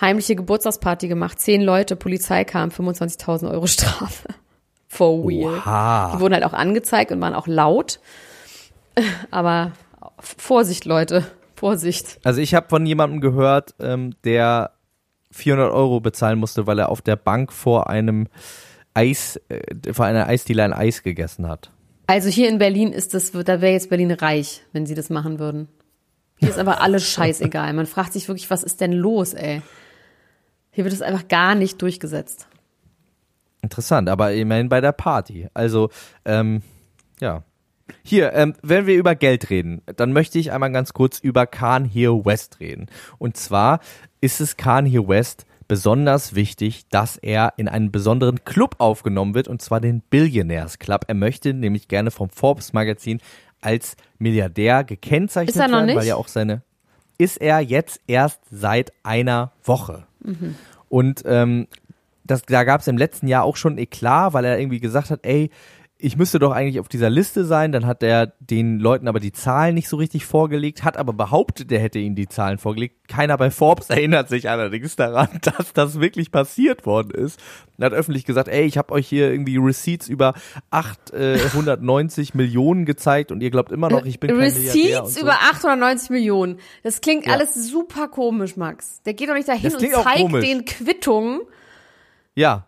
[0.01, 4.29] heimliche Geburtstagsparty gemacht, zehn Leute, Polizei kam, 25.000 Euro Strafe.
[4.89, 5.55] For real.
[5.55, 6.13] Oha.
[6.15, 8.01] Die wurden halt auch angezeigt und waren auch laut.
[9.31, 9.73] Aber
[10.19, 11.27] Vorsicht, Leute,
[11.57, 12.21] Vorsicht.
[12.23, 14.73] Also ich habe von jemandem gehört, ähm, der
[15.33, 18.29] 400 Euro bezahlen musste, weil er auf der Bank vor einem
[18.95, 21.71] Eis, äh, vor einer Eisdiele ein Eis gegessen hat.
[22.07, 25.39] Also hier in Berlin ist das, da wäre jetzt Berlin reich, wenn sie das machen
[25.39, 25.69] würden.
[26.37, 27.73] Hier ist aber alles scheißegal.
[27.73, 29.63] Man fragt sich wirklich, was ist denn los, ey?
[30.75, 32.49] Hier wird es einfach gar nicht durchgesetzt.
[33.63, 35.49] Interessant, aber immerhin bei der Party.
[35.55, 35.89] Also,
[36.25, 36.63] ähm,
[37.21, 37.45] ja.
[38.03, 42.25] Hier, ähm, wenn wir über Geld reden, dann möchte ich einmal ganz kurz über Kanye
[42.25, 42.87] West reden.
[43.19, 43.81] Und zwar
[44.21, 49.63] ist es Kanye West besonders wichtig, dass er in einen besonderen Club aufgenommen wird, und
[49.63, 51.05] zwar den Billionaires Club.
[51.07, 53.21] Er möchte nämlich gerne vom Forbes Magazin
[53.61, 56.07] als Milliardär gekennzeichnet Ist er noch werden, weil nicht?
[56.07, 56.63] ja auch seine
[57.19, 60.07] ist er jetzt erst seit einer Woche.
[60.89, 61.67] Und ähm,
[62.25, 65.21] das, da gab es im letzten Jahr auch schon Eklat, weil er irgendwie gesagt hat,
[65.23, 65.51] ey,
[66.05, 67.73] ich müsste doch eigentlich auf dieser Liste sein.
[67.73, 71.73] Dann hat er den Leuten aber die Zahlen nicht so richtig vorgelegt, hat aber behauptet,
[71.73, 73.09] er hätte ihnen die Zahlen vorgelegt.
[73.09, 77.41] Keiner bei Forbes erinnert sich allerdings daran, dass das wirklich passiert worden ist.
[77.79, 80.35] Und hat öffentlich gesagt, ey, ich habe euch hier irgendwie Receipts über
[80.71, 86.59] 890 Millionen gezeigt und ihr glaubt immer noch, ich bin kein Receipts über 890 Millionen.
[86.83, 87.33] Das klingt Ja.
[87.33, 89.01] alles super komisch, Max.
[89.05, 90.45] Der geht doch nicht dahin und zeigt komisch.
[90.47, 91.41] den Quittungen.
[92.35, 92.67] Ja.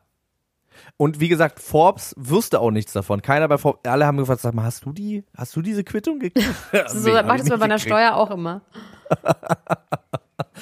[0.97, 3.23] Und wie gesagt, Forbes wusste auch nichts davon.
[3.23, 6.19] Keiner bei Forbes, alle haben gefragt, sag mal, hast du die, hast du diese Quittung
[6.19, 6.47] gekriegt?
[6.89, 8.62] So, das macht es bei meiner Steuer auch immer.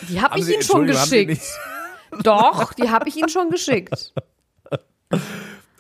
[0.09, 1.43] Die habe ich Sie- Ihnen schon haben geschickt.
[2.23, 4.13] Doch, die habe ich Ihnen schon geschickt.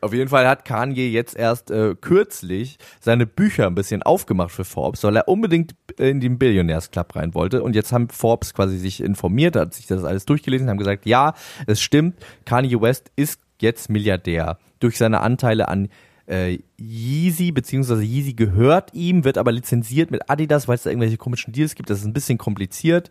[0.00, 4.64] Auf jeden Fall hat Kanye jetzt erst äh, kürzlich seine Bücher ein bisschen aufgemacht für
[4.64, 7.62] Forbes, weil er unbedingt in den Billionaires Club rein wollte.
[7.62, 11.34] Und jetzt haben Forbes quasi sich informiert, hat sich das alles durchgelesen, haben gesagt, ja,
[11.66, 15.88] es stimmt, Kanye West ist jetzt Milliardär durch seine Anteile an
[16.26, 21.16] äh, Yeezy, beziehungsweise Yeezy gehört ihm, wird aber lizenziert mit Adidas, weil es da irgendwelche
[21.16, 21.90] komischen Deals gibt.
[21.90, 23.10] Das ist ein bisschen kompliziert.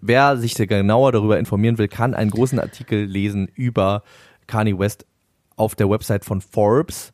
[0.00, 4.02] Wer sich da genauer darüber informieren will, kann einen großen Artikel lesen über
[4.46, 5.06] Kanye West
[5.56, 7.12] auf der Website von Forbes.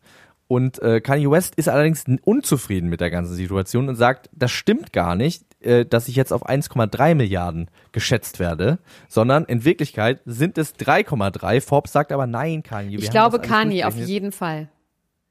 [0.49, 4.93] Und äh, Kanye West ist allerdings unzufrieden mit der ganzen Situation und sagt, das stimmt
[4.93, 10.59] gar nicht, äh, dass ich jetzt auf 1,3 Milliarden geschätzt werde, sondern in Wirklichkeit sind
[10.59, 11.61] es 3,3.
[11.61, 12.97] Forbes sagt aber nein, Kanye.
[12.97, 14.69] Ich glaube Kanye auf jeden Fall.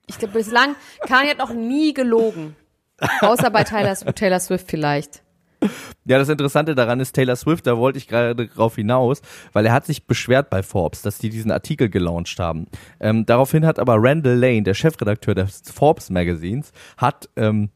[0.07, 0.75] Ich glaube bislang,
[1.07, 2.55] Kanye hat noch nie gelogen.
[3.21, 5.23] Außer bei Taylor, Taylor Swift vielleicht.
[6.05, 9.21] Ja, das Interessante daran ist Taylor Swift, da wollte ich gerade drauf hinaus,
[9.51, 12.67] weil er hat sich beschwert bei Forbes, dass die diesen Artikel gelauncht haben.
[12.99, 17.69] Ähm, daraufhin hat aber Randall Lane, der Chefredakteur des Forbes Magazins, hat ähm,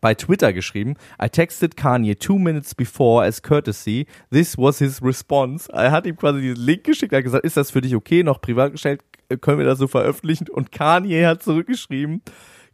[0.00, 4.06] bei Twitter geschrieben, I texted Kanye two minutes before as courtesy.
[4.30, 5.70] This was his response.
[5.72, 8.22] Er hat ihm quasi diesen Link geschickt, er hat gesagt, ist das für dich okay,
[8.22, 9.02] noch privat gestellt,
[9.40, 10.48] können wir das so veröffentlichen?
[10.48, 12.22] Und Kanye hat zurückgeschrieben,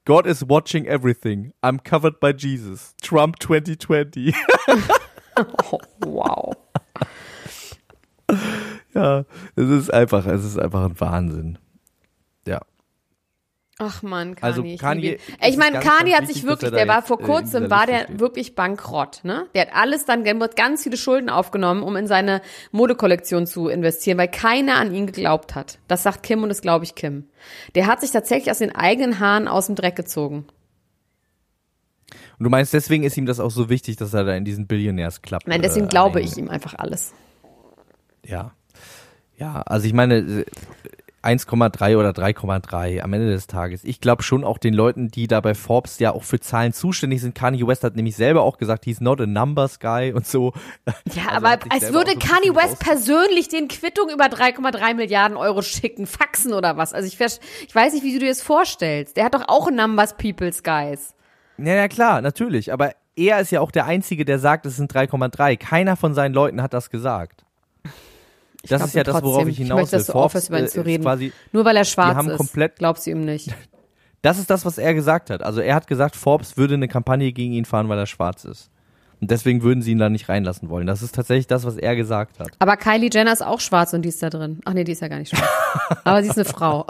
[0.04, 1.52] God is watching everything.
[1.62, 2.94] I'm covered by Jesus.
[3.02, 4.32] Trump 2020.
[5.36, 6.56] oh, wow.
[8.94, 9.24] ja,
[9.56, 11.58] es ist einfach, es ist einfach ein Wahnsinn.
[12.46, 12.60] Ja.
[13.78, 14.42] Ach man, Kanye.
[14.42, 15.18] Also ich Kanye ihn.
[15.46, 18.20] Ich meine, Kanye hat sich wirklich, er der war vor kurzem, war der steht.
[18.20, 19.46] wirklich bankrott, ne?
[19.54, 22.40] Der hat alles dann, der hat ganz viele Schulden aufgenommen, um in seine
[22.72, 25.78] Modekollektion zu investieren, weil keiner an ihn geglaubt hat.
[25.88, 27.28] Das sagt Kim und das glaube ich Kim.
[27.74, 30.46] Der hat sich tatsächlich aus den eigenen Haaren aus dem Dreck gezogen.
[32.38, 34.66] Und du meinst, deswegen ist ihm das auch so wichtig, dass er da in diesen
[34.66, 37.12] Billionaires Club Nein, deswegen äh, glaube ich ihm einfach alles.
[38.24, 38.52] Ja.
[39.36, 40.44] Ja, also ich meine, äh,
[41.22, 43.82] 1,3 oder 3,3 am Ende des Tages.
[43.84, 47.20] Ich glaube schon auch den Leuten, die da bei Forbes ja auch für Zahlen zuständig
[47.20, 47.34] sind.
[47.34, 50.52] Kanye West hat nämlich selber auch gesagt, he's not a numbers guy und so.
[51.14, 55.62] Ja, Also aber als würde so Kanye West persönlich den Quittung über 3,3 Milliarden Euro
[55.62, 56.92] schicken, faxen oder was.
[56.92, 59.16] Also ich, ich weiß nicht, wie du dir das vorstellst.
[59.16, 61.14] Der hat doch auch Numbers Peoples Guys.
[61.58, 62.72] Ja, ja, klar, natürlich.
[62.72, 65.56] Aber er ist ja auch der Einzige, der sagt, es sind 3,3.
[65.56, 67.45] Keiner von seinen Leuten hat das gesagt.
[68.68, 69.98] Das glaub ist ja das, worauf ich Ich hinaus möchte, will.
[69.98, 71.02] dass du Forbes, aufhörst, über ihn äh, zu reden.
[71.04, 72.36] Quasi, Nur weil er schwarz haben ist.
[72.36, 73.54] komplett- Glaubst du ihm nicht.
[74.22, 75.42] das ist das, was er gesagt hat.
[75.42, 78.70] Also er hat gesagt, Forbes würde eine Kampagne gegen ihn fahren, weil er schwarz ist.
[79.20, 80.86] Und deswegen würden sie ihn da nicht reinlassen wollen.
[80.86, 82.48] Das ist tatsächlich das, was er gesagt hat.
[82.58, 84.60] Aber Kylie Jenner ist auch schwarz und die ist da drin.
[84.66, 85.50] Ach nee, die ist ja gar nicht schwarz.
[86.04, 86.86] Aber sie ist eine Frau.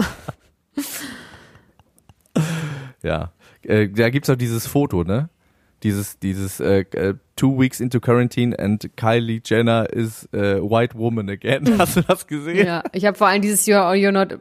[3.03, 3.33] Ja.
[3.63, 5.29] Äh, da gibt's auch dieses Foto, ne?
[5.83, 11.29] Dieses, dieses äh, äh, Two Weeks into Quarantine and Kylie Jenner is äh, White Woman
[11.29, 11.67] again.
[11.79, 12.67] Hast du das gesehen?
[12.67, 14.41] ja, ich habe vor allem dieses You're, you're not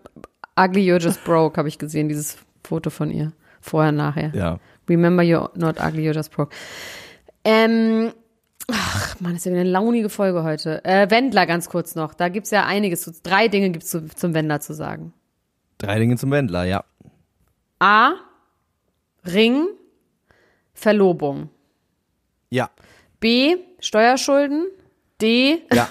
[0.56, 3.34] ugly, you're just broke, habe ich gesehen, dieses Foto von ihr.
[3.62, 4.32] Vorher, nachher.
[4.34, 4.60] Ja.
[4.88, 6.56] Remember you're not ugly, you're just broke.
[7.44, 8.14] Ähm,
[8.72, 10.84] ach man, ist ja wieder eine launige Folge heute.
[10.86, 12.14] Äh, Wendler ganz kurz noch.
[12.14, 13.22] Da gibt's ja einiges.
[13.24, 15.14] Drei Dinge gibt's zu, zum Wendler zu sagen.
[15.78, 16.84] Drei Dinge zum Wendler, ja.
[17.80, 18.14] A.
[19.26, 19.68] Ring.
[20.76, 21.50] Verlobung.
[22.52, 22.70] Ja.
[23.20, 23.56] B.
[23.80, 24.68] Steuerschulden.
[25.22, 25.64] D.
[25.74, 25.90] Ja.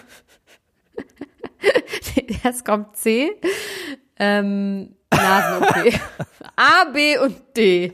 [2.45, 3.33] Jetzt kommt C.
[4.17, 6.01] Ähm, Nasen-OP.
[6.57, 7.93] A, B und D.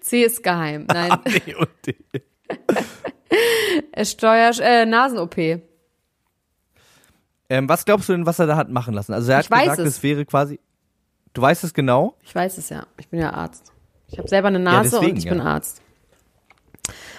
[0.00, 0.86] C ist geheim.
[0.92, 1.94] Nein, D und D.
[3.92, 5.36] äh, Steuer, äh, Nasen-OP.
[7.50, 9.12] Ähm, was glaubst du denn, was er da hat machen lassen?
[9.12, 9.96] Also er hat Ich gesagt, es.
[9.96, 10.58] es wäre quasi.
[11.34, 12.16] Du weißt es genau?
[12.22, 12.86] Ich weiß es ja.
[12.98, 13.72] Ich bin ja Arzt.
[14.08, 15.32] Ich habe selber eine Nase deswegen, und ich ja.
[15.32, 15.82] bin Arzt.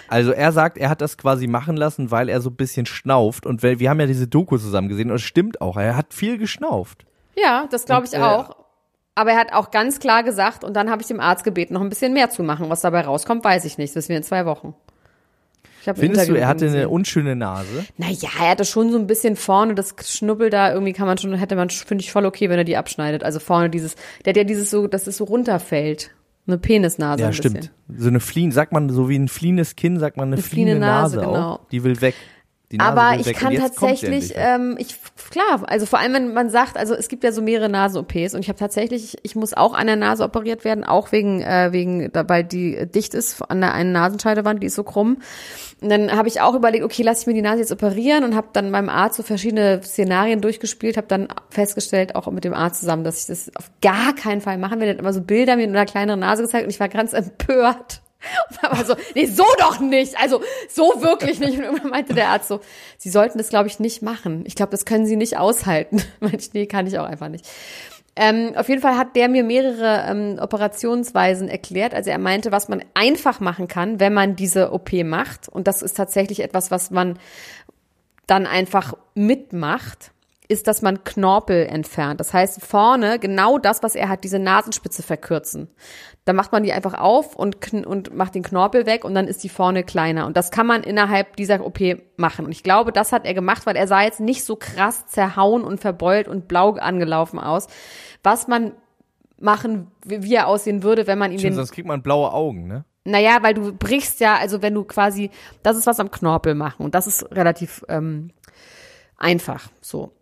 [0.08, 3.46] Also er sagt, er hat das quasi machen lassen, weil er so ein bisschen schnauft.
[3.46, 5.76] Und weil, wir haben ja diese Doku zusammen gesehen und es stimmt auch.
[5.76, 7.04] Er hat viel geschnauft.
[7.36, 8.56] Ja, das glaube ich Und, äh, auch.
[9.14, 11.80] Aber er hat auch ganz klar gesagt, und dann habe ich dem Arzt gebeten, noch
[11.80, 12.68] ein bisschen mehr zu machen.
[12.68, 13.90] Was dabei rauskommt, weiß ich nicht.
[13.90, 14.74] Das wissen wir in zwei Wochen.
[15.80, 16.90] Ich Findest du, er hatte ihm eine gesehen.
[16.90, 17.86] unschöne Nase?
[17.96, 21.32] Naja, er hatte schon so ein bisschen vorne das Schnubbel da, irgendwie kann man schon,
[21.34, 23.22] hätte man, finde ich voll okay, wenn er die abschneidet.
[23.22, 23.94] Also vorne dieses,
[24.24, 26.10] der hat ja dieses so, dass es so runterfällt.
[26.46, 27.54] Eine Penisnase Ja, ein stimmt.
[27.88, 28.02] bisschen.
[28.02, 30.86] So eine Fliehen, sagt man so wie ein fliehendes Kinn, sagt man eine, fliehende fliehende
[30.86, 31.32] Nase, Nase, auch.
[31.34, 31.60] genau.
[31.72, 32.14] Die will weg.
[32.78, 34.96] Aber ich kann tatsächlich, ähm, ich
[35.30, 38.40] klar, also vor allem wenn man sagt, also es gibt ja so mehrere Nasen-OPs und
[38.40, 42.10] ich habe tatsächlich, ich, muss auch an der Nase operiert werden, auch wegen äh, wegen,
[42.12, 45.18] weil die dicht ist an der einen Nasenscheidewand, die ist so krumm.
[45.80, 48.34] Und dann habe ich auch überlegt, okay, lass ich mir die Nase jetzt operieren und
[48.34, 52.80] habe dann meinem Arzt so verschiedene Szenarien durchgespielt, habe dann festgestellt, auch mit dem Arzt
[52.80, 54.92] zusammen, dass ich das auf gar keinen Fall machen werde.
[54.92, 57.12] Er hat immer so Bilder mir mit einer kleineren Nase gezeigt und ich war ganz
[57.12, 58.02] empört.
[58.62, 60.18] Und war so, nee, so doch nicht.
[60.20, 61.58] Also so wirklich nicht.
[61.58, 62.60] Und irgendwann meinte der Arzt so,
[62.98, 64.44] Sie sollten das, glaube ich, nicht machen.
[64.46, 66.02] Ich glaube, das können Sie nicht aushalten.
[66.36, 67.46] Ich, nee, kann ich auch einfach nicht.
[68.16, 71.94] Ähm, auf jeden Fall hat der mir mehrere ähm, Operationsweisen erklärt.
[71.94, 75.48] Also er meinte, was man einfach machen kann, wenn man diese OP macht.
[75.48, 77.18] Und das ist tatsächlich etwas, was man
[78.26, 80.12] dann einfach mitmacht
[80.48, 82.20] ist, dass man Knorpel entfernt.
[82.20, 85.68] Das heißt, vorne genau das, was er hat, diese Nasenspitze verkürzen.
[86.24, 89.44] Da macht man die einfach auf und, und macht den Knorpel weg und dann ist
[89.44, 90.26] die vorne kleiner.
[90.26, 91.78] Und das kann man innerhalb dieser OP
[92.16, 92.44] machen.
[92.44, 95.62] Und ich glaube, das hat er gemacht, weil er sah jetzt nicht so krass zerhauen
[95.62, 97.68] und verbeult und blau angelaufen aus.
[98.22, 98.72] Was man
[99.38, 102.84] machen, wie er aussehen würde, wenn man ihm den sonst kriegt man blaue Augen, ne?
[103.06, 105.30] naja, weil du brichst ja, also wenn du quasi,
[105.62, 108.30] das ist was am Knorpel machen und das ist relativ ähm,
[109.16, 110.12] einfach so.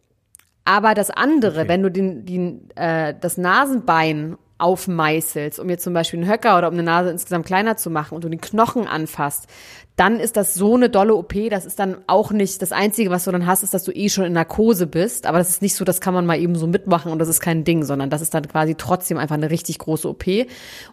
[0.64, 1.68] Aber das andere, Okay.
[1.68, 6.68] wenn du den, den, äh, das Nasenbein aufmeißelst, um jetzt zum Beispiel einen Höcker oder
[6.68, 9.48] um eine Nase insgesamt kleiner zu machen und du den Knochen anfasst,
[9.96, 13.24] dann ist das so eine dolle OP, das ist dann auch nicht, das Einzige, was
[13.24, 15.76] du dann hast, ist, dass du eh schon in Narkose bist, aber das ist nicht
[15.76, 18.20] so, das kann man mal eben so mitmachen und das ist kein Ding, sondern das
[18.20, 20.24] ist dann quasi trotzdem einfach eine richtig große OP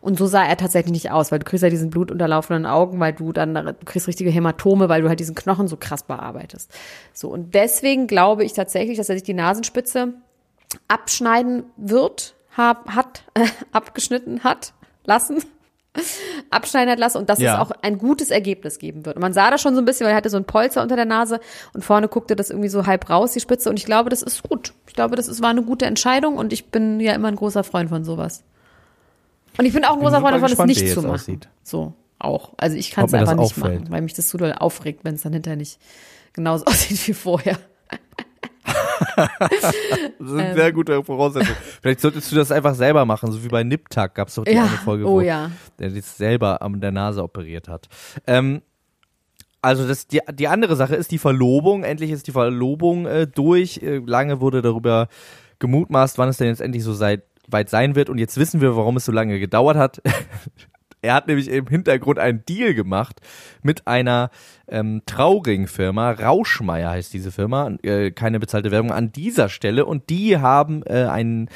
[0.02, 3.14] und so sah er tatsächlich nicht aus, weil du kriegst ja diesen blutunterlaufenden Augen, weil
[3.14, 6.72] du dann, du kriegst richtige Hämatome, weil du halt diesen Knochen so krass bearbeitest.
[7.14, 10.14] So, und deswegen glaube ich tatsächlich, dass er sich die Nasenspitze
[10.88, 14.74] abschneiden wird, hab, hat, äh, abgeschnitten hat,
[15.06, 15.44] lassen,
[16.50, 17.56] abschneiden hat lassen und dass Ja.
[17.56, 19.18] es auch ein gutes Ergebnis geben wird.
[19.18, 20.96] Und man sah das schon so ein bisschen, weil er hatte so ein Polster unter
[20.96, 21.40] der Nase
[21.74, 23.70] und vorne guckte das irgendwie so halb raus, die Spitze.
[23.70, 24.74] Und ich glaube, das ist gut.
[24.88, 27.64] Ich glaube, das ist, war eine gute Entscheidung und ich bin ja immer ein großer
[27.64, 28.44] Freund von sowas.
[29.58, 31.12] Und ich bin auch ein großer Freund davon, es nicht zu machen.
[31.16, 31.50] aussieht.
[31.64, 32.54] So, auch.
[32.58, 33.82] Also ich kann es einfach nicht auffällt.
[33.82, 35.78] machen, weil mich das so doll aufregt, wenn es dann hinterher nicht
[36.32, 37.58] genauso aussieht wie vorher.
[40.20, 41.56] Das ist eine sehr gute Voraussetzung.
[41.82, 44.52] Vielleicht solltest du das einfach selber machen, so wie bei Niptak gab es doch die
[44.52, 45.52] Ja, eine Folge, oh wo ja.
[45.80, 47.88] der das selber an der Nase operiert hat.
[48.28, 48.62] Ähm,
[49.62, 51.84] also das, die, die andere Sache ist die Verlobung.
[51.84, 53.82] Endlich ist die Verlobung äh, durch.
[53.82, 55.08] Äh, lange wurde darüber
[55.60, 58.10] gemutmaßt, wann es denn jetzt endlich so sei, weit sein wird.
[58.10, 60.02] Und jetzt wissen wir, warum es so lange gedauert hat.
[61.02, 63.22] er hat nämlich im Hintergrund einen Deal gemacht
[63.64, 64.30] mit einer
[64.68, 66.12] ähm, Trauringfirma.
[66.12, 67.72] Rauschmeier heißt diese Firma.
[67.82, 69.86] Äh, keine bezahlte Werbung an dieser Stelle.
[69.86, 71.50] Und die haben äh, einen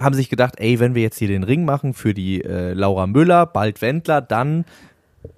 [0.00, 3.06] haben sich gedacht, ey, wenn wir jetzt hier den Ring machen für die äh, Laura
[3.06, 4.64] Müller, bald Wendler, dann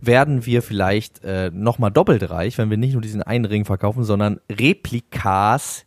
[0.01, 4.03] werden wir vielleicht äh, nochmal doppelt reich, wenn wir nicht nur diesen einen Ring verkaufen,
[4.03, 5.85] sondern Replikas,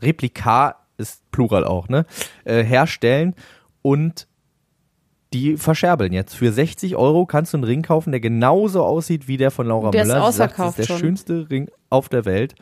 [0.00, 2.06] Replika ist Plural auch, ne,
[2.44, 3.34] äh, herstellen
[3.82, 4.26] und
[5.32, 6.34] die verscherbeln jetzt.
[6.34, 9.90] Für 60 Euro kannst du einen Ring kaufen, der genauso aussieht wie der von Laura
[9.90, 10.20] Der ist Müller.
[10.20, 11.00] Sagt, ausverkauft das ist der schon.
[11.00, 12.54] schönste Ring auf der Welt.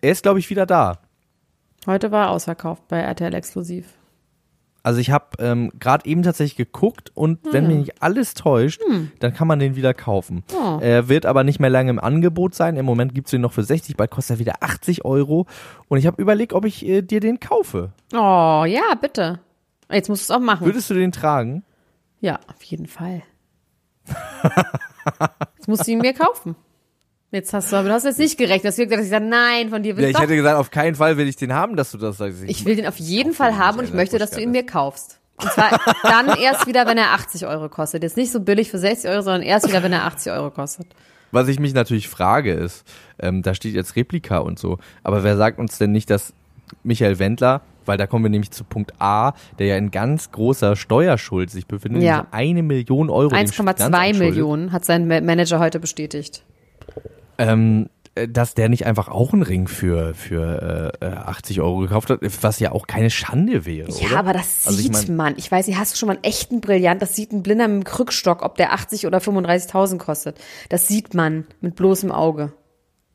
[0.00, 0.98] Er ist, glaube ich, wieder da.
[1.86, 3.86] Heute war er ausverkauft bei RTL Exklusiv.
[4.84, 8.80] Also ich habe ähm, gerade eben tatsächlich geguckt und wenn mich nicht alles täuscht,
[9.18, 10.44] dann kann man den wieder kaufen.
[10.54, 10.78] Oh.
[10.80, 12.76] Er wird aber nicht mehr lange im Angebot sein.
[12.76, 15.46] Im Moment gibt's den noch für 60, bald kostet er wieder 80 Euro.
[15.88, 17.92] Und ich habe überlegt, ob ich äh, dir den kaufe.
[18.14, 19.40] Oh, ja, bitte.
[19.90, 20.64] Jetzt musst du es auch machen.
[20.64, 21.64] Würdest du den tragen?
[22.20, 23.22] Ja, auf jeden Fall.
[25.56, 26.56] Jetzt musst du ihn mir kaufen.
[27.30, 28.74] Jetzt hast du, aber du hast jetzt nicht gerechnet.
[28.74, 30.22] Gesagt, dass ich sage, nein, von dir will Ja, ich ich doch.
[30.22, 32.42] hätte gesagt, auf keinen Fall will ich den haben, dass du das sagst.
[32.46, 35.20] Ich will den auf jeden Fall haben und ich möchte, dass du ihn mir kaufst.
[35.40, 38.02] Und zwar dann erst wieder, wenn er 80 Euro kostet.
[38.02, 40.86] Jetzt nicht so billig für 60 Euro, sondern erst wieder, wenn er 80 Euro kostet.
[41.30, 42.84] Was ich mich natürlich frage ist,
[43.18, 46.32] ähm, da steht jetzt Replika und so, aber wer sagt uns denn nicht, dass
[46.82, 50.76] Michael Wendler, weil da kommen wir nämlich zu Punkt A, der ja in ganz großer
[50.76, 52.26] Steuerschuld sich befindet, Ja.
[52.30, 53.30] eine Million Euro.
[53.30, 56.44] dem 1,2 Finanzamt schuldet, Millionen hat sein Ma- Manager heute bestätigt.
[57.38, 61.78] Ähm, äh, dass der nicht einfach auch einen Ring für, für äh, äh, 80 Euro
[61.78, 64.18] gekauft hat, was ja auch keine Schande wäre, Ja, oder?
[64.18, 65.34] aber das Also ich sieht mein- man.
[65.36, 67.00] Ich weiß nicht, hast du schon mal einen echten Brillant?
[67.00, 70.38] Das sieht ein Blinder mit dem Krückstock, ob der 80 oder 35.000 kostet.
[70.68, 72.52] Das sieht man mit bloßem Auge.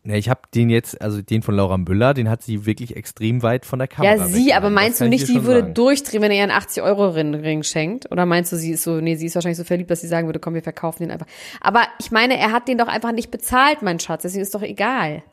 [0.06, 3.42] Ja, ich habe den jetzt, also den von Laura Müller, den hat sie wirklich extrem
[3.42, 5.74] weit von der Kamera Ja, sie, aber meinst du nicht, die würde sagen.
[5.76, 8.12] durchdrehen, wenn er ihr einen 80-Euro-Ring schenkt?
[8.12, 10.28] Oder meinst du, sie ist so, nee, sie ist wahrscheinlich so verliebt, dass sie sagen
[10.28, 11.28] würde, komm, wir verkaufen den einfach.
[11.62, 14.62] Aber ich meine, er hat den doch einfach nicht bezahlt, mein Schatz, deswegen ist doch
[14.62, 15.24] egal.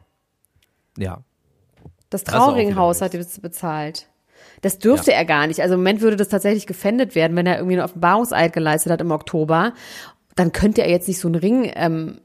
[0.96, 1.22] Ja.
[2.08, 4.06] Das wieder Trauringhaus hat es bezahlt.
[4.62, 5.16] Das dürfte Ja.
[5.16, 5.60] er gar nicht.
[5.60, 9.00] Also im Moment würde das tatsächlich gefändet werden, wenn er irgendwie einen Offenbarungseid geleistet hat
[9.00, 9.74] im Oktober.
[10.36, 12.20] Dann könnte er jetzt nicht so einen Ring, ähm,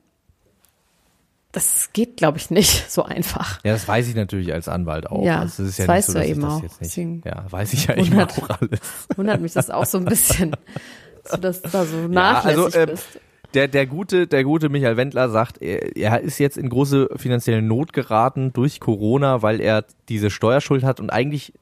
[1.55, 3.59] das geht, glaube ich, nicht so einfach.
[3.63, 5.23] Ja, das weiß ich natürlich als Anwalt auch.
[5.23, 6.61] Ja, also es ist ja das nicht weißt so, du ja eben das auch.
[6.61, 6.75] nicht.
[6.81, 8.79] Deswegen Ja, weiß ich ja eben auch alles.
[9.15, 10.55] Wundert mich das auch so ein bisschen,
[11.41, 13.07] dass du da so Ja, nachlässig also bist.
[13.53, 17.61] der der gute der gute Michael Wendler sagt, er, er ist jetzt in große finanzielle
[17.61, 21.53] Not geraten durch Corona, weil er diese Steuerschuld hat und eigentlich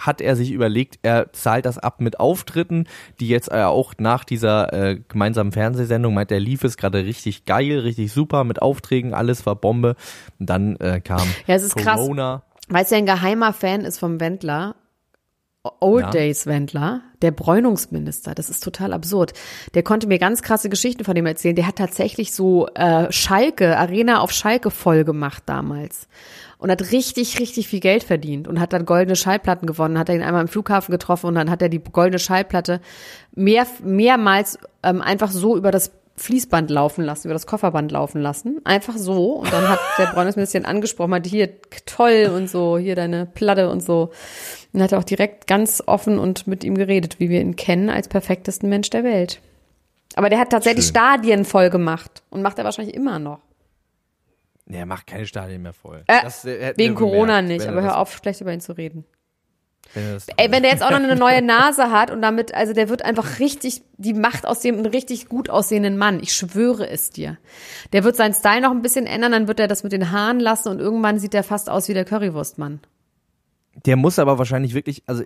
[0.00, 2.86] hat er sich überlegt, er zahlt das ab mit Auftritten,
[3.20, 7.44] die jetzt äh, auch nach dieser äh, gemeinsamen Fernsehsendung meint, er lief es gerade richtig
[7.44, 9.96] geil, richtig super mit Aufträgen, alles war Bombe.
[10.38, 11.96] Und dann äh, kam Ja, es ist krass.
[11.96, 12.42] Corona.
[12.68, 14.76] Weil es ja ein geheimer Fan ist vom Wendler,
[15.80, 16.10] Old Ja.
[16.10, 19.34] Days Wendler, der Bräunungsminister, das ist total absurd.
[19.74, 21.54] Der konnte mir ganz krasse Geschichten von dem erzählen.
[21.54, 26.08] Der hat tatsächlich so äh, Schalke, Arena auf Schalke voll gemacht damals.
[26.60, 29.98] Und hat richtig, richtig viel Geld verdient und hat dann goldene Schallplatten gewonnen.
[29.98, 32.82] Hat er ihn einmal im Flughafen getroffen und dann hat er die goldene Schallplatte
[33.34, 35.90] mehr, mehrmals ähm, einfach so über das
[36.20, 38.60] Fließband laufen lassen, über das Kofferband laufen lassen.
[38.64, 39.36] Einfach so.
[39.36, 41.48] Und dann hat der Bräunungsminister ihn angesprochen, meinte, hier,
[41.86, 44.10] toll und so, hier deine Platte und so.
[44.74, 47.88] Und hat er auch direkt ganz offen und mit ihm geredet, wie wir ihn kennen,
[47.88, 49.40] als perfektesten Mensch der Welt.
[50.14, 50.96] Aber der hat tatsächlich Schön.
[50.96, 53.40] Stadien voll gemacht und macht er wahrscheinlich immer noch.
[54.70, 56.04] Nee, er macht keine Stadien mehr voll.
[56.06, 58.72] Äh, Das, äh, Wegen Corona gemerkt, nicht, er aber hör auf, schlecht über ihn zu
[58.72, 59.04] reden.
[59.94, 62.72] Wenn er Ey, wenn der jetzt auch noch eine neue Nase hat und damit, also
[62.72, 66.20] der wird einfach richtig, die macht aus dem einen richtig gut aussehenden Mann.
[66.20, 67.36] Ich schwöre es dir.
[67.92, 70.38] Der wird seinen Style noch ein bisschen ändern, dann wird er das mit den Haaren
[70.38, 72.78] lassen und irgendwann sieht er fast aus wie der Currywurstmann.
[73.86, 75.24] Der muss aber wahrscheinlich wirklich, also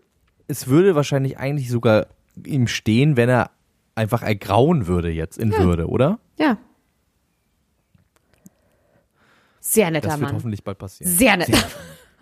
[0.49, 2.07] es würde wahrscheinlich eigentlich sogar
[2.47, 3.51] ihm stehen, wenn er
[3.95, 6.19] einfach ergrauen würde jetzt in Würde, oder?
[6.39, 6.57] Ja.
[9.67, 10.37] Sehr netter Das wird Mann.
[10.37, 11.11] hoffentlich bald passieren.
[11.11, 11.49] Sehr nett.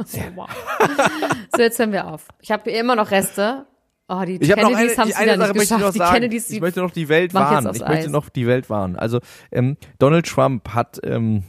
[0.05, 0.31] Sehr.
[0.37, 0.49] Wow.
[1.57, 2.29] So, jetzt hören wir auf.
[2.41, 3.67] Ich habe immer noch Reste.
[4.09, 5.95] Oh, die Ich Kennedys haben es wieder Sache nicht möchte ich noch geschafft.
[5.95, 6.15] Die.
[6.15, 7.67] Kennedys, die ich möchte noch die Welt warnen.
[7.67, 8.11] aufs Ich möchte Eis.
[8.11, 8.97] noch die Welt warnen.
[8.97, 9.21] Also
[9.51, 11.43] ähm, Donald Trump hat ähm,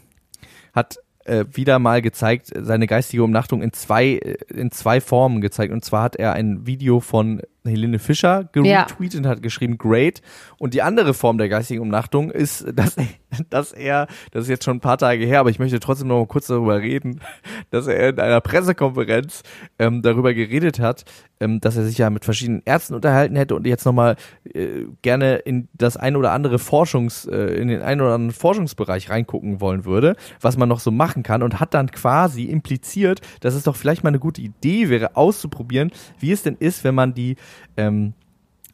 [0.73, 5.71] hat äh, wieder mal gezeigt seine geistige Umnachtung in zwei äh, in zwei Formen gezeigt.
[5.71, 8.83] Und zwar hat er ein Video von Helene Fischer Ja.
[8.83, 10.21] geretweetet und hat geschrieben Great.
[10.57, 12.95] Und die andere Form der geistigen Umnachtung ist, dass
[13.49, 16.19] dass er, das ist jetzt schon ein paar Tage her, aber ich möchte trotzdem noch
[16.19, 17.21] mal kurz darüber reden,
[17.69, 19.43] dass er in einer Pressekonferenz
[19.79, 21.05] ähm, darüber geredet hat,
[21.39, 24.15] ähm, dass er sich ja mit verschiedenen Ärzten unterhalten hätte und jetzt nochmal
[24.53, 29.09] äh, gerne in das ein oder andere Forschungs, äh, in den einen oder anderen Forschungsbereich
[29.09, 33.55] reingucken wollen würde, was man noch so machen kann und hat dann quasi impliziert, dass
[33.55, 37.13] es doch vielleicht mal eine gute Idee wäre, auszuprobieren, wie es denn ist, wenn man
[37.13, 37.35] die
[37.77, 38.13] ähm,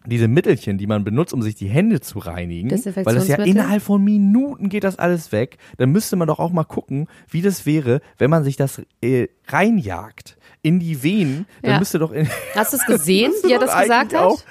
[0.05, 3.81] diese Mittelchen, die man benutzt, um sich die Hände zu reinigen, weil das ja innerhalb
[3.83, 7.65] von Minuten geht das alles weg, dann müsste man doch auch mal gucken, wie das
[7.65, 11.79] wäre, wenn man sich das äh, reinjagt in die Venen, dann Ja.
[11.79, 14.21] müsste doch in, Hast du es gesehen, wie er das gesagt hat?
[14.23, 14.41] auch-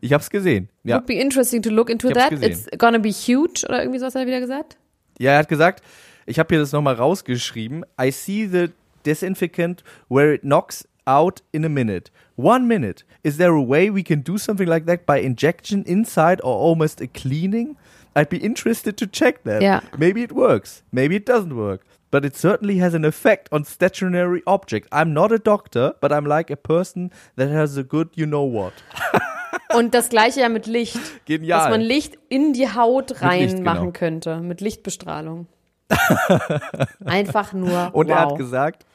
[0.00, 0.68] Ich hab's gesehen.
[0.84, 0.96] Ja.
[0.96, 2.30] Would be interesting to look into that.
[2.30, 2.52] gesehen.
[2.52, 4.76] It's gonna be huge oder irgendwie sowas hat er wieder gesagt.
[5.18, 5.82] Ja, er hat gesagt,
[6.26, 7.84] ich habe hier das nochmal rausgeschrieben.
[8.00, 8.68] I see the
[9.06, 12.10] disinfectant where it knocks out in a minute.
[12.36, 13.04] One minute.
[13.22, 17.00] Is there a way we can do something like that by injection inside or almost
[17.00, 17.76] a cleaning?
[18.16, 19.62] I'd be interested to check that.
[19.62, 19.80] Ja.
[19.98, 20.82] Maybe it works.
[20.92, 21.84] Maybe it doesn't work.
[22.10, 24.88] But it certainly has an effect on stationary object.
[24.92, 28.44] I'm not a doctor, but I'm like a person that has a good you know
[28.44, 28.72] what.
[29.74, 31.00] Und das gleiche ja mit Licht.
[31.24, 31.58] Genial.
[31.58, 33.92] Dass man Licht in die Haut reinmachen genau.
[33.92, 34.40] könnte.
[34.40, 35.48] Mit Lichtbestrahlung.
[37.04, 37.90] Einfach nur.
[37.92, 38.14] Und wow.
[38.14, 38.86] er hat gesagt,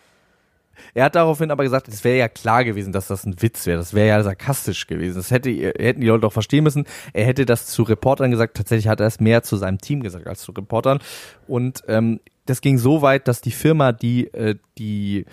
[0.93, 3.77] er hat daraufhin aber gesagt, es wäre ja klar gewesen, dass das ein Witz wäre.
[3.77, 5.15] Das wäre ja sarkastisch gewesen.
[5.17, 6.85] Das hätte, hätten die Leute doch verstehen müssen.
[7.13, 8.57] Er hätte das zu Reportern gesagt.
[8.57, 10.99] Tatsächlich hat er es mehr zu seinem Team gesagt als zu Reportern.
[11.47, 15.25] Und ähm, das ging so weit, dass die Firma, die äh, die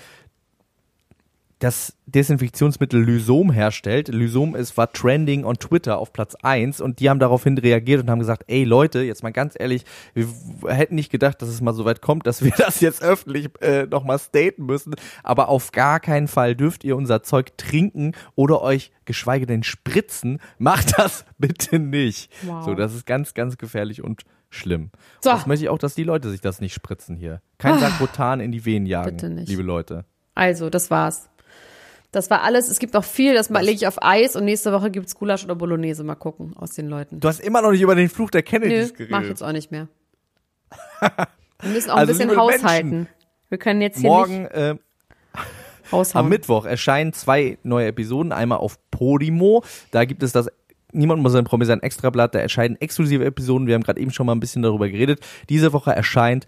[1.59, 4.09] das Desinfektionsmittel Lysom herstellt.
[4.09, 8.11] Lysom ist, war trending on Twitter auf Platz 1 und die haben daraufhin reagiert und
[8.11, 9.85] haben gesagt, ey Leute, jetzt mal ganz ehrlich,
[10.15, 10.29] wir
[10.67, 13.87] hätten nicht gedacht, dass es mal so weit kommt, dass wir das jetzt öffentlich äh,
[13.87, 18.93] nochmal staten müssen, aber auf gar keinen Fall dürft ihr unser Zeug trinken oder euch
[19.07, 20.41] geschweige denn spritzen.
[20.59, 22.31] Macht das bitte nicht.
[22.43, 22.67] Wow.
[22.67, 24.91] So, das ist ganz, ganz gefährlich und schlimm.
[25.23, 25.31] So.
[25.31, 27.41] Und Das möchte ich auch, dass die Leute sich das nicht spritzen hier.
[27.57, 29.49] Kein Sakrotan in die Venen jagen, Bitte nicht.
[29.49, 30.05] liebe Leute.
[30.35, 31.31] Also, das war's.
[32.17, 32.69] Das war alles.
[32.69, 35.55] Es gibt noch viel, das lege ich auf Eis und nächste Woche gibt's Gulasch oder
[35.55, 36.03] Bolognese.
[36.03, 37.21] Mal gucken aus den Leuten.
[37.21, 39.11] Du hast immer noch nicht über den Fluch der Nö, Kennedys geredet.
[39.11, 39.89] mach ich jetzt auch nicht mehr.
[41.61, 42.91] Wir müssen auch Also, ein bisschen haushalten.
[42.91, 43.09] Menschen,
[43.51, 44.83] Wir können jetzt hier Morgen äh, nicht
[45.93, 46.25] haushauen.
[46.25, 48.33] am Mittwoch erscheinen zwei neue Episoden.
[48.33, 49.63] Einmal auf Podimo.
[49.91, 50.49] Da gibt es das
[50.93, 52.35] Niemand muss ein Promi sein Extrablatt.
[52.35, 53.67] Da erscheinen exklusive Episoden.
[53.67, 55.21] Wir haben gerade eben schon mal ein bisschen darüber geredet.
[55.51, 56.47] Diese Woche erscheint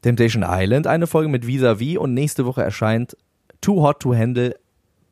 [0.00, 1.98] Temptation Island, eine Folge mit Vis-a-vis.
[1.98, 3.14] Und nächste Woche erscheint
[3.60, 4.54] Too Hot to Handle,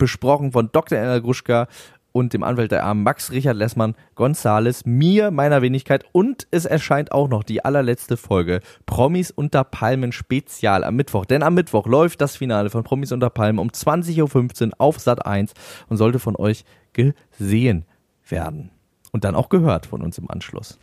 [0.03, 0.99] besprochen von Dr.
[0.99, 1.69] Elena Gruschka
[2.11, 7.13] und dem Anwalt der Armen Max Richard Lessmann Gonzales, mir, meiner Wenigkeit und es erscheint
[7.13, 11.25] auch noch die allerletzte Folge Promis unter Palmen Spezial am Mittwoch.
[11.25, 15.25] Denn am Mittwoch läuft das Finale von Promis unter Palmen um 20.15 Uhr auf Sat
[15.25, 15.53] 1
[15.89, 17.85] und sollte von euch gesehen
[18.29, 18.73] werden.
[19.13, 20.81] Und dann auch gehört von uns im Anschluss.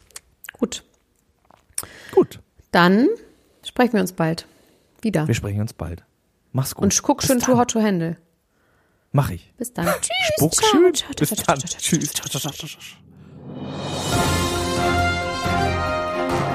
[0.53, 0.85] Gut.
[2.13, 2.39] Gut,
[2.71, 3.09] Dann
[3.65, 4.47] sprechen wir uns bald
[5.01, 5.27] wieder.
[5.27, 6.05] wir sprechen uns bald.
[6.53, 6.83] Mach's gut.
[6.83, 7.39] Und guck schön.
[7.39, 8.15] Too Hot to Handle.
[9.11, 9.51] Mach ich.
[9.57, 9.85] Bis dann.
[10.01, 10.11] Tschüss.
[10.37, 10.93] Spuck ciao, schön.
[10.93, 11.59] ciao, Bis ciao, dann.
[11.59, 12.13] ciao, ciao, ciao, Tschüss.
[12.13, 12.69] ciao, ciao, ciao.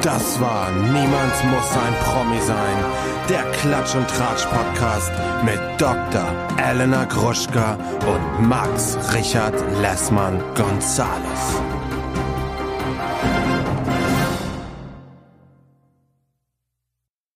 [0.02, 2.84] Das war Niemand muss ein Promi sein.
[3.28, 5.10] Der Klatsch und Tratsch Podcast
[5.42, 6.26] mit Dr.
[6.58, 11.73] Elena Gruschka und Max Richard Lessmann Gonzales.